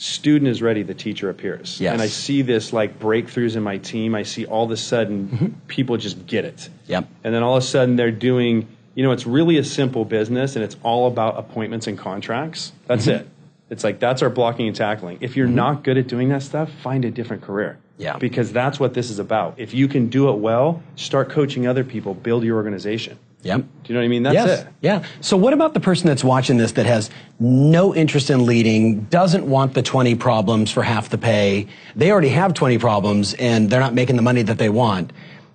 student 0.00 0.48
is 0.48 0.62
ready, 0.62 0.82
the 0.82 0.94
teacher 0.94 1.28
appears. 1.28 1.78
Yes. 1.78 1.92
And 1.92 2.00
I 2.00 2.06
see 2.06 2.40
this 2.40 2.72
like 2.72 2.98
breakthroughs 2.98 3.54
in 3.54 3.62
my 3.62 3.76
team. 3.76 4.14
I 4.14 4.22
see 4.22 4.46
all 4.46 4.64
of 4.64 4.70
a 4.70 4.76
sudden 4.76 5.28
mm-hmm. 5.28 5.46
people 5.68 5.98
just 5.98 6.26
get 6.26 6.46
it. 6.46 6.70
Yep. 6.86 7.06
And 7.22 7.34
then 7.34 7.42
all 7.42 7.56
of 7.56 7.62
a 7.62 7.66
sudden 7.66 7.96
they're 7.96 8.10
doing, 8.10 8.66
you 8.94 9.04
know, 9.04 9.12
it's 9.12 9.26
really 9.26 9.58
a 9.58 9.64
simple 9.64 10.06
business 10.06 10.56
and 10.56 10.64
it's 10.64 10.76
all 10.82 11.06
about 11.06 11.38
appointments 11.38 11.86
and 11.86 11.98
contracts. 11.98 12.72
That's 12.86 13.06
mm-hmm. 13.06 13.24
it. 13.24 13.28
It's 13.68 13.84
like 13.84 14.00
that's 14.00 14.22
our 14.22 14.30
blocking 14.30 14.66
and 14.68 14.74
tackling. 14.74 15.18
If 15.20 15.36
you're 15.36 15.46
mm-hmm. 15.46 15.56
not 15.56 15.84
good 15.84 15.98
at 15.98 16.08
doing 16.08 16.30
that 16.30 16.42
stuff, 16.42 16.72
find 16.82 17.04
a 17.04 17.10
different 17.10 17.42
career. 17.42 17.78
Yeah. 17.98 18.16
Because 18.16 18.52
that's 18.52 18.80
what 18.80 18.94
this 18.94 19.10
is 19.10 19.18
about. 19.18 19.56
If 19.58 19.74
you 19.74 19.86
can 19.86 20.08
do 20.08 20.30
it 20.30 20.38
well, 20.38 20.82
start 20.96 21.28
coaching 21.28 21.66
other 21.66 21.84
people, 21.84 22.14
build 22.14 22.42
your 22.42 22.56
organization. 22.56 23.18
Yep. 23.42 23.60
Do 23.60 23.66
you 23.86 23.94
know 23.94 24.00
what 24.00 24.04
I 24.04 24.08
mean? 24.08 24.22
That's 24.22 24.34
yes. 24.34 24.60
it. 24.60 24.68
Yeah. 24.82 25.04
So 25.20 25.36
what 25.36 25.52
about 25.52 25.72
the 25.72 25.80
person 25.80 26.06
that's 26.06 26.22
watching 26.22 26.58
this 26.58 26.72
that 26.72 26.86
has 26.86 27.10
no 27.38 27.94
interest 27.94 28.28
in 28.28 28.44
leading, 28.44 29.00
doesn't 29.04 29.48
want 29.48 29.74
the 29.74 29.82
20 29.82 30.14
problems 30.16 30.70
for 30.70 30.82
half 30.82 31.08
the 31.08 31.18
pay? 31.18 31.66
They 31.96 32.10
already 32.12 32.28
have 32.28 32.52
20 32.52 32.78
problems 32.78 33.34
and 33.34 33.70
they're 33.70 33.80
not 33.80 33.94
making 33.94 34.16
the 34.16 34.22
money 34.22 34.42
that 34.42 34.58
they 34.58 34.68
want. 34.68 35.12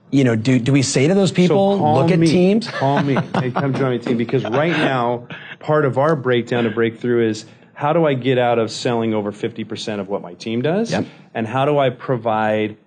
You 0.09 0.23
know, 0.23 0.35
do, 0.35 0.59
do 0.59 0.71
we 0.71 0.81
say 0.81 1.07
to 1.07 1.13
those 1.13 1.31
people, 1.31 1.77
so 1.77 1.93
look 1.93 2.11
at 2.11 2.19
me. 2.19 2.27
teams? 2.27 2.67
Call 2.67 3.03
me. 3.03 3.15
Hey, 3.35 3.51
come 3.51 3.73
join 3.73 3.91
my 3.91 3.97
team 3.97 4.17
because 4.17 4.43
right 4.43 4.71
now, 4.71 5.27
part 5.59 5.85
of 5.85 5.97
our 5.97 6.15
breakdown 6.15 6.63
to 6.63 6.69
breakthrough 6.69 7.27
is 7.27 7.45
how 7.73 7.91
do 7.91 8.05
I 8.05 8.13
get 8.13 8.37
out 8.37 8.57
of 8.57 8.71
selling 8.71 9.13
over 9.13 9.31
50% 9.31 9.99
of 9.99 10.07
what 10.07 10.21
my 10.21 10.33
team 10.35 10.61
does? 10.61 10.91
Yep. 10.91 11.05
And 11.33 11.45
how 11.45 11.65
do 11.65 11.77
I 11.77 11.89
provide 11.89 12.77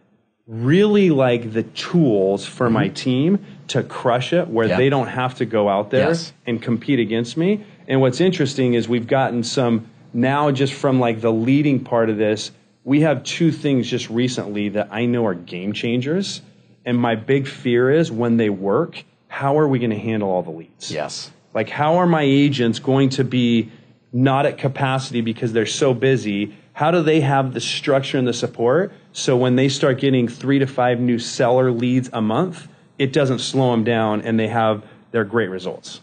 really 0.47 1.11
like 1.11 1.53
the 1.53 1.63
tools 1.63 2.47
for 2.47 2.67
mm-hmm. 2.67 2.75
my 2.75 2.89
team 2.89 3.45
to 3.69 3.83
crush 3.83 4.33
it 4.33 4.49
where 4.49 4.69
they 4.69 4.89
don't 4.89 5.09
have 5.09 5.37
to 5.37 5.45
go 5.45 5.69
out 5.69 5.91
there 5.91 6.09
yes. 6.09 6.33
and 6.47 6.61
compete 6.61 6.99
against 6.99 7.37
me. 7.37 7.65
And 7.87 8.01
what's 8.01 8.21
interesting 8.21 8.75
is 8.75 8.89
we've 8.89 9.07
gotten 9.07 9.43
some 9.43 9.89
now 10.13 10.51
just 10.51 10.73
from 10.73 11.01
like 11.01 11.21
the 11.21 11.33
leading 11.33 11.85
part 11.85 12.11
of 12.11 12.17
this, 12.17 12.51
we 12.85 13.03
have 13.03 13.23
two 13.25 13.53
things 13.53 13.89
just 13.89 14.09
recently 14.09 14.71
that 14.71 14.89
I 14.91 15.07
know 15.07 15.27
are 15.27 15.35
game 15.35 15.73
changers. 15.73 16.41
And 16.85 16.97
my 16.97 17.15
big 17.15 17.47
fear 17.47 17.91
is 17.91 18.11
when 18.11 18.39
they 18.39 18.49
work, 18.49 19.05
how 19.29 19.59
are 19.59 19.69
we 19.69 19.79
going 19.79 19.91
to 19.91 19.99
handle 19.99 20.31
all 20.31 20.43
the 20.43 20.51
leads? 20.51 20.91
Yes. 20.91 21.31
Like, 21.53 21.69
how 21.69 21.97
are 21.97 22.07
my 22.07 22.23
agents 22.23 22.79
going 22.79 23.11
to 23.11 23.25
be 23.25 23.71
not 24.13 24.47
at 24.47 24.57
capacity 24.57 25.21
because 25.21 25.53
they're 25.53 25.67
so 25.67 25.93
busy? 25.93 26.57
How 26.73 26.91
do 26.91 27.03
they 27.03 27.21
have 27.21 27.53
the 27.53 27.61
structure 27.61 28.17
and 28.17 28.27
the 28.27 28.33
support 28.33 28.93
so 29.19 29.37
when 29.37 29.57
they 29.57 29.69
start 29.69 29.99
getting 29.99 30.29
three 30.29 30.61
to 30.61 30.67
five 30.67 31.01
new 31.01 31.19
seller 31.19 31.73
leads 31.73 32.09
a 32.13 32.23
month, 32.23 32.69
it 32.99 33.13
doesn't 33.13 33.39
slow 33.39 33.71
them 33.71 33.85
down 33.85 34.23
and 34.23 34.39
they 34.39 34.49
have 34.49 34.85
their 35.11 35.25
great 35.25 35.49
results. 35.49 36.01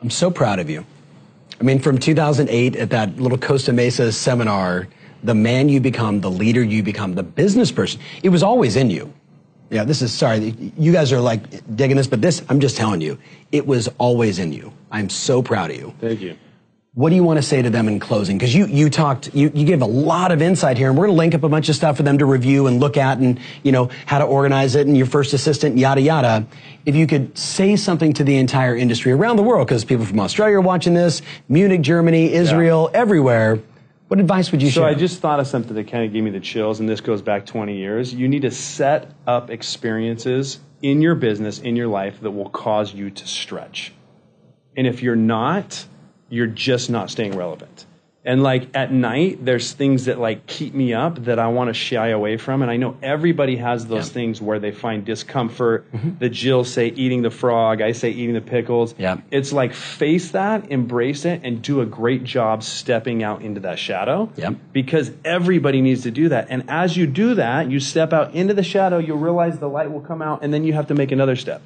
I'm 0.00 0.10
so 0.10 0.30
proud 0.30 0.58
of 0.58 0.68
you. 0.68 0.84
I 1.60 1.64
mean, 1.64 1.78
from 1.78 1.98
2008 1.98 2.76
at 2.76 2.90
that 2.90 3.16
little 3.16 3.38
Costa 3.38 3.72
Mesa 3.72 4.12
seminar, 4.12 4.88
the 5.22 5.34
man 5.34 5.68
you 5.68 5.80
become, 5.80 6.20
the 6.20 6.30
leader 6.30 6.62
you 6.62 6.82
become, 6.82 7.14
the 7.14 7.22
business 7.22 7.72
person, 7.72 8.00
it 8.22 8.28
was 8.28 8.42
always 8.42 8.76
in 8.76 8.90
you. 8.90 9.12
Yeah, 9.70 9.84
this 9.84 10.02
is 10.02 10.12
sorry. 10.12 10.54
You 10.78 10.92
guys 10.92 11.12
are 11.12 11.20
like 11.20 11.42
digging 11.76 11.96
this, 11.96 12.06
but 12.06 12.22
this, 12.22 12.42
I'm 12.48 12.60
just 12.60 12.76
telling 12.76 13.00
you, 13.00 13.18
it 13.52 13.66
was 13.66 13.88
always 13.98 14.38
in 14.38 14.52
you. 14.52 14.72
I'm 14.92 15.08
so 15.08 15.42
proud 15.42 15.70
of 15.70 15.76
you. 15.76 15.94
Thank 16.00 16.20
you. 16.20 16.36
What 16.96 17.10
do 17.10 17.14
you 17.14 17.24
want 17.24 17.36
to 17.36 17.42
say 17.42 17.60
to 17.60 17.68
them 17.68 17.88
in 17.88 18.00
closing? 18.00 18.38
Because 18.38 18.54
you, 18.54 18.64
you 18.64 18.88
talked, 18.88 19.34
you, 19.34 19.52
you 19.54 19.66
gave 19.66 19.82
a 19.82 19.86
lot 19.86 20.32
of 20.32 20.40
insight 20.40 20.78
here, 20.78 20.88
and 20.88 20.96
we're 20.96 21.08
going 21.08 21.14
to 21.14 21.18
link 21.18 21.34
up 21.34 21.42
a 21.42 21.48
bunch 21.50 21.68
of 21.68 21.76
stuff 21.76 21.98
for 21.98 22.02
them 22.02 22.16
to 22.16 22.24
review 22.24 22.68
and 22.68 22.80
look 22.80 22.96
at 22.96 23.18
and, 23.18 23.38
you 23.62 23.70
know, 23.70 23.90
how 24.06 24.18
to 24.18 24.24
organize 24.24 24.76
it 24.76 24.86
and 24.86 24.96
your 24.96 25.04
first 25.04 25.34
assistant, 25.34 25.76
yada, 25.76 26.00
yada. 26.00 26.46
If 26.86 26.96
you 26.96 27.06
could 27.06 27.36
say 27.36 27.76
something 27.76 28.14
to 28.14 28.24
the 28.24 28.38
entire 28.38 28.74
industry 28.74 29.12
around 29.12 29.36
the 29.36 29.42
world, 29.42 29.66
because 29.66 29.84
people 29.84 30.06
from 30.06 30.18
Australia 30.20 30.56
are 30.56 30.62
watching 30.62 30.94
this, 30.94 31.20
Munich, 31.50 31.82
Germany, 31.82 32.32
Israel, 32.32 32.88
yeah. 32.90 32.98
everywhere, 32.98 33.58
what 34.08 34.18
advice 34.18 34.50
would 34.50 34.62
you 34.62 34.70
so 34.70 34.80
share? 34.80 34.90
So 34.90 34.96
I 34.96 34.98
just 34.98 35.20
thought 35.20 35.38
of 35.38 35.46
something 35.46 35.74
that 35.74 35.88
kind 35.88 36.02
of 36.02 36.14
gave 36.14 36.24
me 36.24 36.30
the 36.30 36.40
chills, 36.40 36.80
and 36.80 36.88
this 36.88 37.02
goes 37.02 37.20
back 37.20 37.44
20 37.44 37.76
years. 37.76 38.14
You 38.14 38.26
need 38.26 38.40
to 38.40 38.50
set 38.50 39.12
up 39.26 39.50
experiences 39.50 40.60
in 40.80 41.02
your 41.02 41.14
business, 41.14 41.58
in 41.58 41.76
your 41.76 41.88
life, 41.88 42.22
that 42.22 42.30
will 42.30 42.48
cause 42.48 42.94
you 42.94 43.10
to 43.10 43.26
stretch. 43.26 43.92
And 44.78 44.86
if 44.86 45.02
you're 45.02 45.14
not, 45.14 45.84
you're 46.28 46.46
just 46.46 46.90
not 46.90 47.10
staying 47.10 47.36
relevant. 47.36 47.86
And 48.26 48.42
like 48.42 48.74
at 48.74 48.92
night, 48.92 49.44
there's 49.44 49.72
things 49.72 50.06
that 50.06 50.18
like 50.18 50.48
keep 50.48 50.74
me 50.74 50.92
up 50.92 51.24
that 51.26 51.38
I 51.38 51.46
want 51.46 51.68
to 51.68 51.74
shy 51.74 52.08
away 52.08 52.38
from. 52.38 52.60
And 52.60 52.68
I 52.68 52.76
know 52.76 52.96
everybody 53.00 53.54
has 53.54 53.86
those 53.86 54.08
yeah. 54.08 54.14
things 54.14 54.42
where 54.42 54.58
they 54.58 54.72
find 54.72 55.04
discomfort. 55.04 55.90
Mm-hmm. 55.92 56.18
The 56.18 56.28
Jill 56.28 56.64
say 56.64 56.88
eating 56.88 57.22
the 57.22 57.30
frog, 57.30 57.80
I 57.80 57.92
say 57.92 58.10
eating 58.10 58.34
the 58.34 58.40
pickles. 58.40 58.96
Yeah. 58.98 59.18
It's 59.30 59.52
like 59.52 59.74
face 59.74 60.32
that, 60.32 60.72
embrace 60.72 61.24
it, 61.24 61.42
and 61.44 61.62
do 61.62 61.82
a 61.82 61.86
great 61.86 62.24
job 62.24 62.64
stepping 62.64 63.22
out 63.22 63.42
into 63.42 63.60
that 63.60 63.78
shadow. 63.78 64.28
Yeah. 64.34 64.50
Because 64.72 65.12
everybody 65.24 65.80
needs 65.80 66.02
to 66.02 66.10
do 66.10 66.28
that. 66.30 66.48
And 66.50 66.68
as 66.68 66.96
you 66.96 67.06
do 67.06 67.34
that, 67.34 67.70
you 67.70 67.78
step 67.78 68.12
out 68.12 68.34
into 68.34 68.54
the 68.54 68.64
shadow, 68.64 68.98
you'll 68.98 69.18
realize 69.18 69.60
the 69.60 69.68
light 69.68 69.92
will 69.92 70.00
come 70.00 70.20
out, 70.20 70.42
and 70.42 70.52
then 70.52 70.64
you 70.64 70.72
have 70.72 70.88
to 70.88 70.94
make 70.94 71.12
another 71.12 71.36
step. 71.36 71.62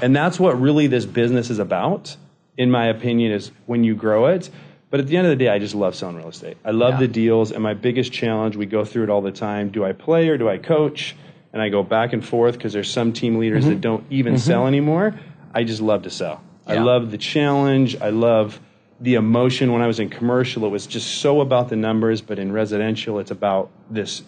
And 0.00 0.14
that's 0.14 0.38
what 0.38 0.60
really 0.60 0.86
this 0.86 1.04
business 1.04 1.50
is 1.50 1.58
about 1.58 2.16
in 2.56 2.70
my 2.70 2.86
opinion, 2.86 3.32
is 3.32 3.50
when 3.66 3.84
you 3.84 3.94
grow 3.94 4.26
it. 4.26 4.50
But 4.90 5.00
at 5.00 5.08
the 5.08 5.16
end 5.16 5.26
of 5.26 5.30
the 5.30 5.44
day, 5.44 5.48
I 5.48 5.58
just 5.58 5.74
love 5.74 5.94
selling 5.94 6.16
real 6.16 6.28
estate. 6.28 6.56
I 6.64 6.70
love 6.70 6.94
yeah. 6.94 7.00
the 7.00 7.08
deals, 7.08 7.50
and 7.52 7.62
my 7.62 7.74
biggest 7.74 8.12
challenge, 8.12 8.56
we 8.56 8.66
go 8.66 8.84
through 8.84 9.04
it 9.04 9.10
all 9.10 9.20
the 9.20 9.32
time. 9.32 9.70
Do 9.70 9.84
I 9.84 9.92
play 9.92 10.28
or 10.28 10.38
do 10.38 10.48
I 10.48 10.58
coach? 10.58 11.16
And 11.52 11.62
I 11.62 11.70
go 11.70 11.82
back 11.82 12.12
and 12.12 12.24
forth 12.24 12.54
because 12.54 12.72
there's 12.72 12.90
some 12.90 13.12
team 13.12 13.38
leaders 13.38 13.64
mm-hmm. 13.64 13.74
that 13.74 13.80
don't 13.80 14.04
even 14.10 14.34
mm-hmm. 14.34 14.40
sell 14.40 14.66
anymore. 14.66 15.18
I 15.54 15.64
just 15.64 15.80
love 15.80 16.02
to 16.02 16.10
sell. 16.10 16.42
I 16.66 16.74
love 16.78 17.10
the 17.10 17.18
challenge. 17.18 17.96
I 18.00 18.10
love 18.10 18.60
the 19.00 19.14
emotion. 19.14 19.72
When 19.72 19.82
I 19.82 19.86
was 19.86 20.00
in 20.00 20.10
commercial, 20.10 20.64
it 20.64 20.68
was 20.68 20.86
just 20.86 21.20
so 21.20 21.40
about 21.40 21.68
the 21.68 21.76
numbers, 21.76 22.20
but 22.20 22.38
in 22.38 22.52
residential, 22.52 23.18
it's 23.18 23.30
about 23.30 23.70
this 23.88 24.22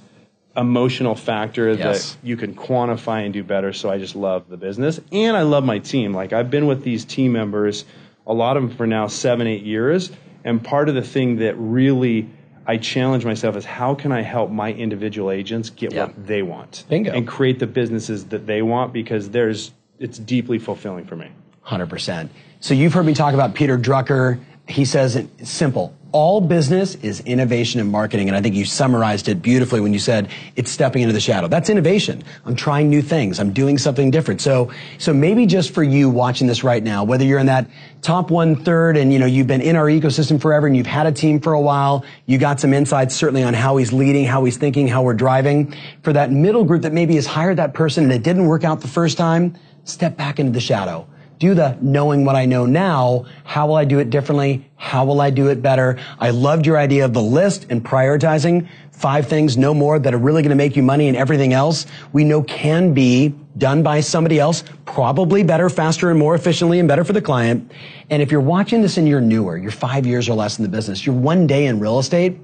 emotional 0.56 1.14
factor 1.14 1.72
Yes. 1.72 2.14
that 2.14 2.26
you 2.26 2.36
can 2.36 2.54
quantify 2.54 3.24
and 3.24 3.32
do 3.32 3.44
better. 3.44 3.72
So 3.72 3.90
I 3.90 3.98
just 3.98 4.16
love 4.16 4.48
the 4.48 4.56
business. 4.56 5.00
And 5.12 5.36
I 5.36 5.42
love 5.42 5.64
my 5.64 5.78
team. 5.78 6.12
Like 6.14 6.32
I've 6.32 6.50
been 6.50 6.66
with 6.66 6.82
these 6.82 7.04
team 7.04 7.32
members, 7.32 7.84
a 8.28 8.34
lot 8.34 8.56
of 8.56 8.62
them 8.62 8.76
for 8.76 8.86
now 8.86 9.06
seven, 9.08 9.46
eight 9.46 9.64
years. 9.64 10.12
And 10.44 10.62
part 10.62 10.88
of 10.88 10.94
the 10.94 11.02
thing 11.02 11.36
that 11.38 11.54
really 11.56 12.28
I 12.66 12.76
challenge 12.76 13.24
myself 13.24 13.56
is 13.56 13.64
how 13.64 13.94
can 13.94 14.12
I 14.12 14.20
help 14.20 14.50
my 14.50 14.72
individual 14.72 15.30
agents 15.30 15.70
get 15.70 15.92
Yeah. 15.92 16.04
what 16.04 16.26
they 16.26 16.42
want 16.42 16.84
Bingo. 16.88 17.12
and 17.12 17.26
create 17.26 17.58
the 17.58 17.66
businesses 17.66 18.26
that 18.26 18.46
they 18.46 18.60
want 18.62 18.92
because 18.92 19.30
there's 19.30 19.72
it's 19.98 20.18
deeply 20.18 20.58
fulfilling 20.60 21.04
for 21.06 21.16
me. 21.16 21.26
100%. 21.66 22.28
So 22.60 22.72
you've 22.74 22.92
heard 22.92 23.04
me 23.06 23.14
talk 23.14 23.34
about 23.34 23.54
Peter 23.54 23.76
Drucker. 23.76 24.38
He 24.68 24.84
says 24.84 25.16
it's 25.16 25.50
simple. 25.50 25.92
All 26.10 26.40
business 26.40 26.94
is 26.94 27.20
innovation 27.20 27.80
and 27.80 27.92
marketing. 27.92 28.28
And 28.28 28.36
I 28.36 28.40
think 28.40 28.54
you 28.54 28.64
summarized 28.64 29.28
it 29.28 29.42
beautifully 29.42 29.80
when 29.80 29.92
you 29.92 29.98
said 29.98 30.30
it's 30.56 30.70
stepping 30.70 31.02
into 31.02 31.12
the 31.12 31.20
shadow. 31.20 31.48
That's 31.48 31.68
innovation. 31.68 32.24
I'm 32.46 32.56
trying 32.56 32.88
new 32.88 33.02
things. 33.02 33.38
I'm 33.38 33.52
doing 33.52 33.76
something 33.76 34.10
different. 34.10 34.40
So, 34.40 34.72
so 34.96 35.12
maybe 35.12 35.44
just 35.44 35.74
for 35.74 35.82
you 35.82 36.08
watching 36.08 36.46
this 36.46 36.64
right 36.64 36.82
now, 36.82 37.04
whether 37.04 37.24
you're 37.24 37.38
in 37.38 37.46
that 37.46 37.68
top 38.00 38.30
one 38.30 38.56
third 38.56 38.96
and 38.96 39.12
you 39.12 39.18
know, 39.18 39.26
you've 39.26 39.46
been 39.46 39.60
in 39.60 39.76
our 39.76 39.84
ecosystem 39.84 40.40
forever 40.40 40.66
and 40.66 40.74
you've 40.74 40.86
had 40.86 41.06
a 41.06 41.12
team 41.12 41.40
for 41.40 41.52
a 41.52 41.60
while, 41.60 42.06
you 42.24 42.38
got 42.38 42.58
some 42.58 42.72
insights 42.72 43.14
certainly 43.14 43.42
on 43.42 43.52
how 43.52 43.76
he's 43.76 43.92
leading, 43.92 44.24
how 44.24 44.42
he's 44.44 44.56
thinking, 44.56 44.88
how 44.88 45.02
we're 45.02 45.12
driving. 45.12 45.74
For 46.02 46.14
that 46.14 46.32
middle 46.32 46.64
group 46.64 46.82
that 46.82 46.94
maybe 46.94 47.16
has 47.16 47.26
hired 47.26 47.58
that 47.58 47.74
person 47.74 48.04
and 48.04 48.12
it 48.14 48.22
didn't 48.22 48.46
work 48.46 48.64
out 48.64 48.80
the 48.80 48.88
first 48.88 49.18
time, 49.18 49.56
step 49.84 50.16
back 50.16 50.40
into 50.40 50.52
the 50.52 50.60
shadow 50.60 51.06
do 51.38 51.54
the 51.54 51.76
knowing 51.80 52.24
what 52.24 52.36
I 52.36 52.46
know 52.46 52.66
now. 52.66 53.26
How 53.44 53.66
will 53.66 53.76
I 53.76 53.84
do 53.84 53.98
it 53.98 54.10
differently? 54.10 54.68
How 54.76 55.04
will 55.04 55.20
I 55.20 55.30
do 55.30 55.48
it 55.48 55.62
better? 55.62 55.98
I 56.18 56.30
loved 56.30 56.66
your 56.66 56.78
idea 56.78 57.04
of 57.04 57.12
the 57.12 57.22
list 57.22 57.66
and 57.70 57.84
prioritizing 57.84 58.68
five 58.90 59.28
things, 59.28 59.56
no 59.56 59.72
more, 59.72 59.98
that 60.00 60.12
are 60.12 60.18
really 60.18 60.42
going 60.42 60.50
to 60.50 60.56
make 60.56 60.74
you 60.74 60.82
money 60.82 61.06
and 61.06 61.16
everything 61.16 61.52
else 61.52 61.86
we 62.12 62.24
know 62.24 62.42
can 62.42 62.92
be 62.92 63.34
done 63.56 63.82
by 63.82 64.00
somebody 64.00 64.38
else, 64.38 64.64
probably 64.84 65.42
better, 65.42 65.68
faster, 65.68 66.10
and 66.10 66.18
more 66.18 66.34
efficiently 66.34 66.78
and 66.78 66.88
better 66.88 67.04
for 67.04 67.12
the 67.12 67.22
client. 67.22 67.70
And 68.10 68.22
if 68.22 68.30
you're 68.32 68.40
watching 68.40 68.82
this 68.82 68.96
and 68.96 69.08
you're 69.08 69.20
newer, 69.20 69.56
you're 69.56 69.70
five 69.70 70.06
years 70.06 70.28
or 70.28 70.34
less 70.34 70.58
in 70.58 70.62
the 70.64 70.68
business, 70.68 71.06
you're 71.06 71.14
one 71.14 71.46
day 71.46 71.66
in 71.66 71.78
real 71.78 71.98
estate, 71.98 72.38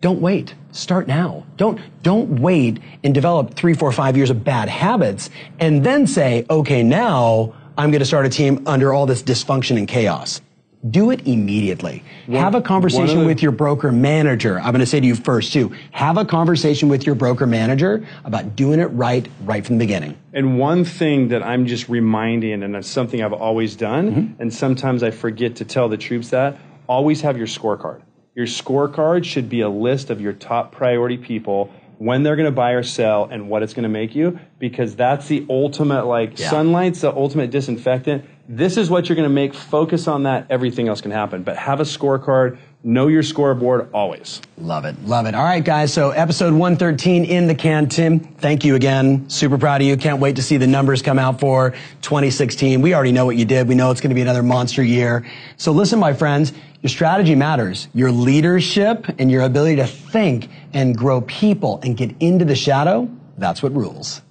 don't 0.00 0.20
wait. 0.20 0.54
Start 0.72 1.08
now. 1.08 1.46
Don't, 1.56 1.80
don't 2.02 2.40
wait 2.40 2.80
and 3.02 3.14
develop 3.14 3.54
three, 3.54 3.72
four, 3.74 3.90
five 3.92 4.16
years 4.16 4.30
of 4.30 4.44
bad 4.44 4.68
habits 4.68 5.30
and 5.58 5.84
then 5.84 6.06
say, 6.06 6.44
okay, 6.50 6.82
now 6.82 7.54
I'm 7.78 7.90
going 7.90 8.00
to 8.00 8.06
start 8.06 8.26
a 8.26 8.30
team 8.30 8.62
under 8.66 8.92
all 8.92 9.06
this 9.06 9.22
dysfunction 9.22 9.76
and 9.78 9.86
chaos. 9.86 10.40
Do 10.88 11.10
it 11.10 11.26
immediately. 11.26 12.04
Have 12.28 12.54
a 12.54 12.62
conversation 12.62 13.20
the- 13.20 13.26
with 13.26 13.42
your 13.42 13.50
broker 13.52 13.90
manager. 13.90 14.58
I'm 14.58 14.70
going 14.70 14.80
to 14.80 14.86
say 14.86 15.00
to 15.00 15.06
you 15.06 15.14
first 15.16 15.52
too. 15.52 15.74
Have 15.90 16.16
a 16.16 16.24
conversation 16.24 16.88
with 16.88 17.04
your 17.06 17.14
broker 17.16 17.46
manager 17.46 18.06
about 18.24 18.54
doing 18.56 18.78
it 18.78 18.86
right, 18.86 19.28
right 19.44 19.66
from 19.66 19.78
the 19.78 19.84
beginning. 19.84 20.16
And 20.32 20.58
one 20.58 20.84
thing 20.84 21.28
that 21.28 21.42
I'm 21.42 21.66
just 21.66 21.88
reminding, 21.88 22.62
and 22.62 22.74
that's 22.74 22.88
something 22.88 23.22
I've 23.22 23.32
always 23.32 23.74
done, 23.74 24.10
Mm-hmm. 24.12 24.42
and 24.42 24.54
sometimes 24.54 25.02
I 25.02 25.10
forget 25.10 25.56
to 25.56 25.64
tell 25.64 25.88
the 25.88 25.96
troops 25.96 26.30
that, 26.30 26.56
always 26.86 27.22
have 27.22 27.36
your 27.36 27.46
scorecard. 27.48 28.02
Your 28.34 28.46
scorecard 28.46 29.24
should 29.24 29.48
be 29.48 29.62
a 29.62 29.68
list 29.68 30.10
of 30.10 30.20
your 30.20 30.34
top 30.34 30.70
priority 30.72 31.16
people, 31.16 31.70
when 31.98 32.22
they're 32.22 32.36
going 32.36 32.46
to 32.46 32.52
buy 32.52 32.72
or 32.72 32.82
sell, 32.82 33.28
and 33.30 33.48
what 33.48 33.62
it's 33.62 33.72
going 33.74 33.84
to 33.84 33.88
make 33.88 34.14
you, 34.14 34.38
because 34.58 34.96
that's 34.96 35.28
the 35.28 35.46
ultimate, 35.48 36.04
like, 36.06 36.38
Yeah. 36.38 36.50
sunlight's 36.50 37.00
the 37.00 37.14
ultimate 37.14 37.50
disinfectant. 37.50 38.24
This 38.48 38.76
is 38.76 38.88
what 38.90 39.08
you're 39.08 39.16
going 39.16 39.28
to 39.28 39.34
make. 39.34 39.54
Focus 39.54 40.06
on 40.06 40.22
that. 40.24 40.46
Everything 40.50 40.86
else 40.88 41.00
can 41.00 41.10
happen. 41.10 41.42
But 41.42 41.56
have 41.56 41.80
a 41.80 41.84
scorecard. 41.84 42.58
Know 42.84 43.08
your 43.08 43.24
scoreboard 43.24 43.88
always. 43.92 44.40
Love 44.56 44.84
it. 44.84 44.94
Love 45.04 45.26
it. 45.26 45.34
All 45.34 45.42
right, 45.42 45.64
guys. 45.64 45.92
So 45.92 46.10
episode 46.10 46.52
113 46.52 47.24
in 47.24 47.48
the 47.48 47.56
can. 47.56 47.88
Tim, 47.88 48.20
thank 48.20 48.64
you 48.64 48.76
again. 48.76 49.28
Super 49.28 49.58
proud 49.58 49.80
of 49.80 49.88
you. 49.88 49.96
Can't 49.96 50.20
wait 50.20 50.36
to 50.36 50.42
see 50.42 50.58
the 50.58 50.68
numbers 50.68 51.02
come 51.02 51.18
out 51.18 51.40
for 51.40 51.74
2016. 52.02 52.82
We 52.82 52.94
already 52.94 53.10
know 53.10 53.26
what 53.26 53.36
you 53.36 53.44
did. 53.44 53.66
We 53.66 53.74
know 53.74 53.90
it's 53.90 54.00
going 54.00 54.10
to 54.10 54.14
be 54.14 54.20
another 54.22 54.44
monster 54.44 54.84
year. 54.84 55.26
So 55.56 55.72
listen, 55.72 55.98
my 55.98 56.12
friends, 56.12 56.52
your 56.82 56.90
strategy 56.90 57.34
matters. 57.34 57.88
Your 57.94 58.10
leadership 58.12 59.06
and 59.18 59.30
your 59.30 59.42
ability 59.42 59.76
to 59.76 59.86
think 59.86 60.48
and 60.72 60.96
grow 60.96 61.20
people 61.22 61.80
and 61.82 61.96
get 61.96 62.14
into 62.20 62.44
the 62.44 62.56
shadow, 62.56 63.10
that's 63.38 63.62
what 63.62 63.74
rules. 63.74 64.22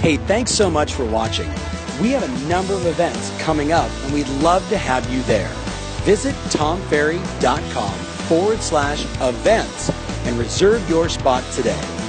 Hey, 0.00 0.16
thanks 0.16 0.50
so 0.50 0.70
much 0.70 0.92
for 0.92 1.04
watching. 1.06 1.48
We 2.00 2.10
have 2.10 2.22
a 2.22 2.48
number 2.48 2.74
of 2.74 2.84
events 2.86 3.32
coming 3.40 3.72
up, 3.72 3.90
and 4.02 4.12
we'd 4.12 4.28
love 4.42 4.68
to 4.68 4.76
have 4.76 5.08
you 5.10 5.22
there. 5.22 5.48
Visit 6.02 6.34
tomferry.com 6.50 7.94
forward 8.28 8.60
slash 8.60 9.04
events 9.20 9.90
and 10.26 10.38
reserve 10.38 10.88
your 10.90 11.08
spot 11.08 11.44
today. 11.52 12.03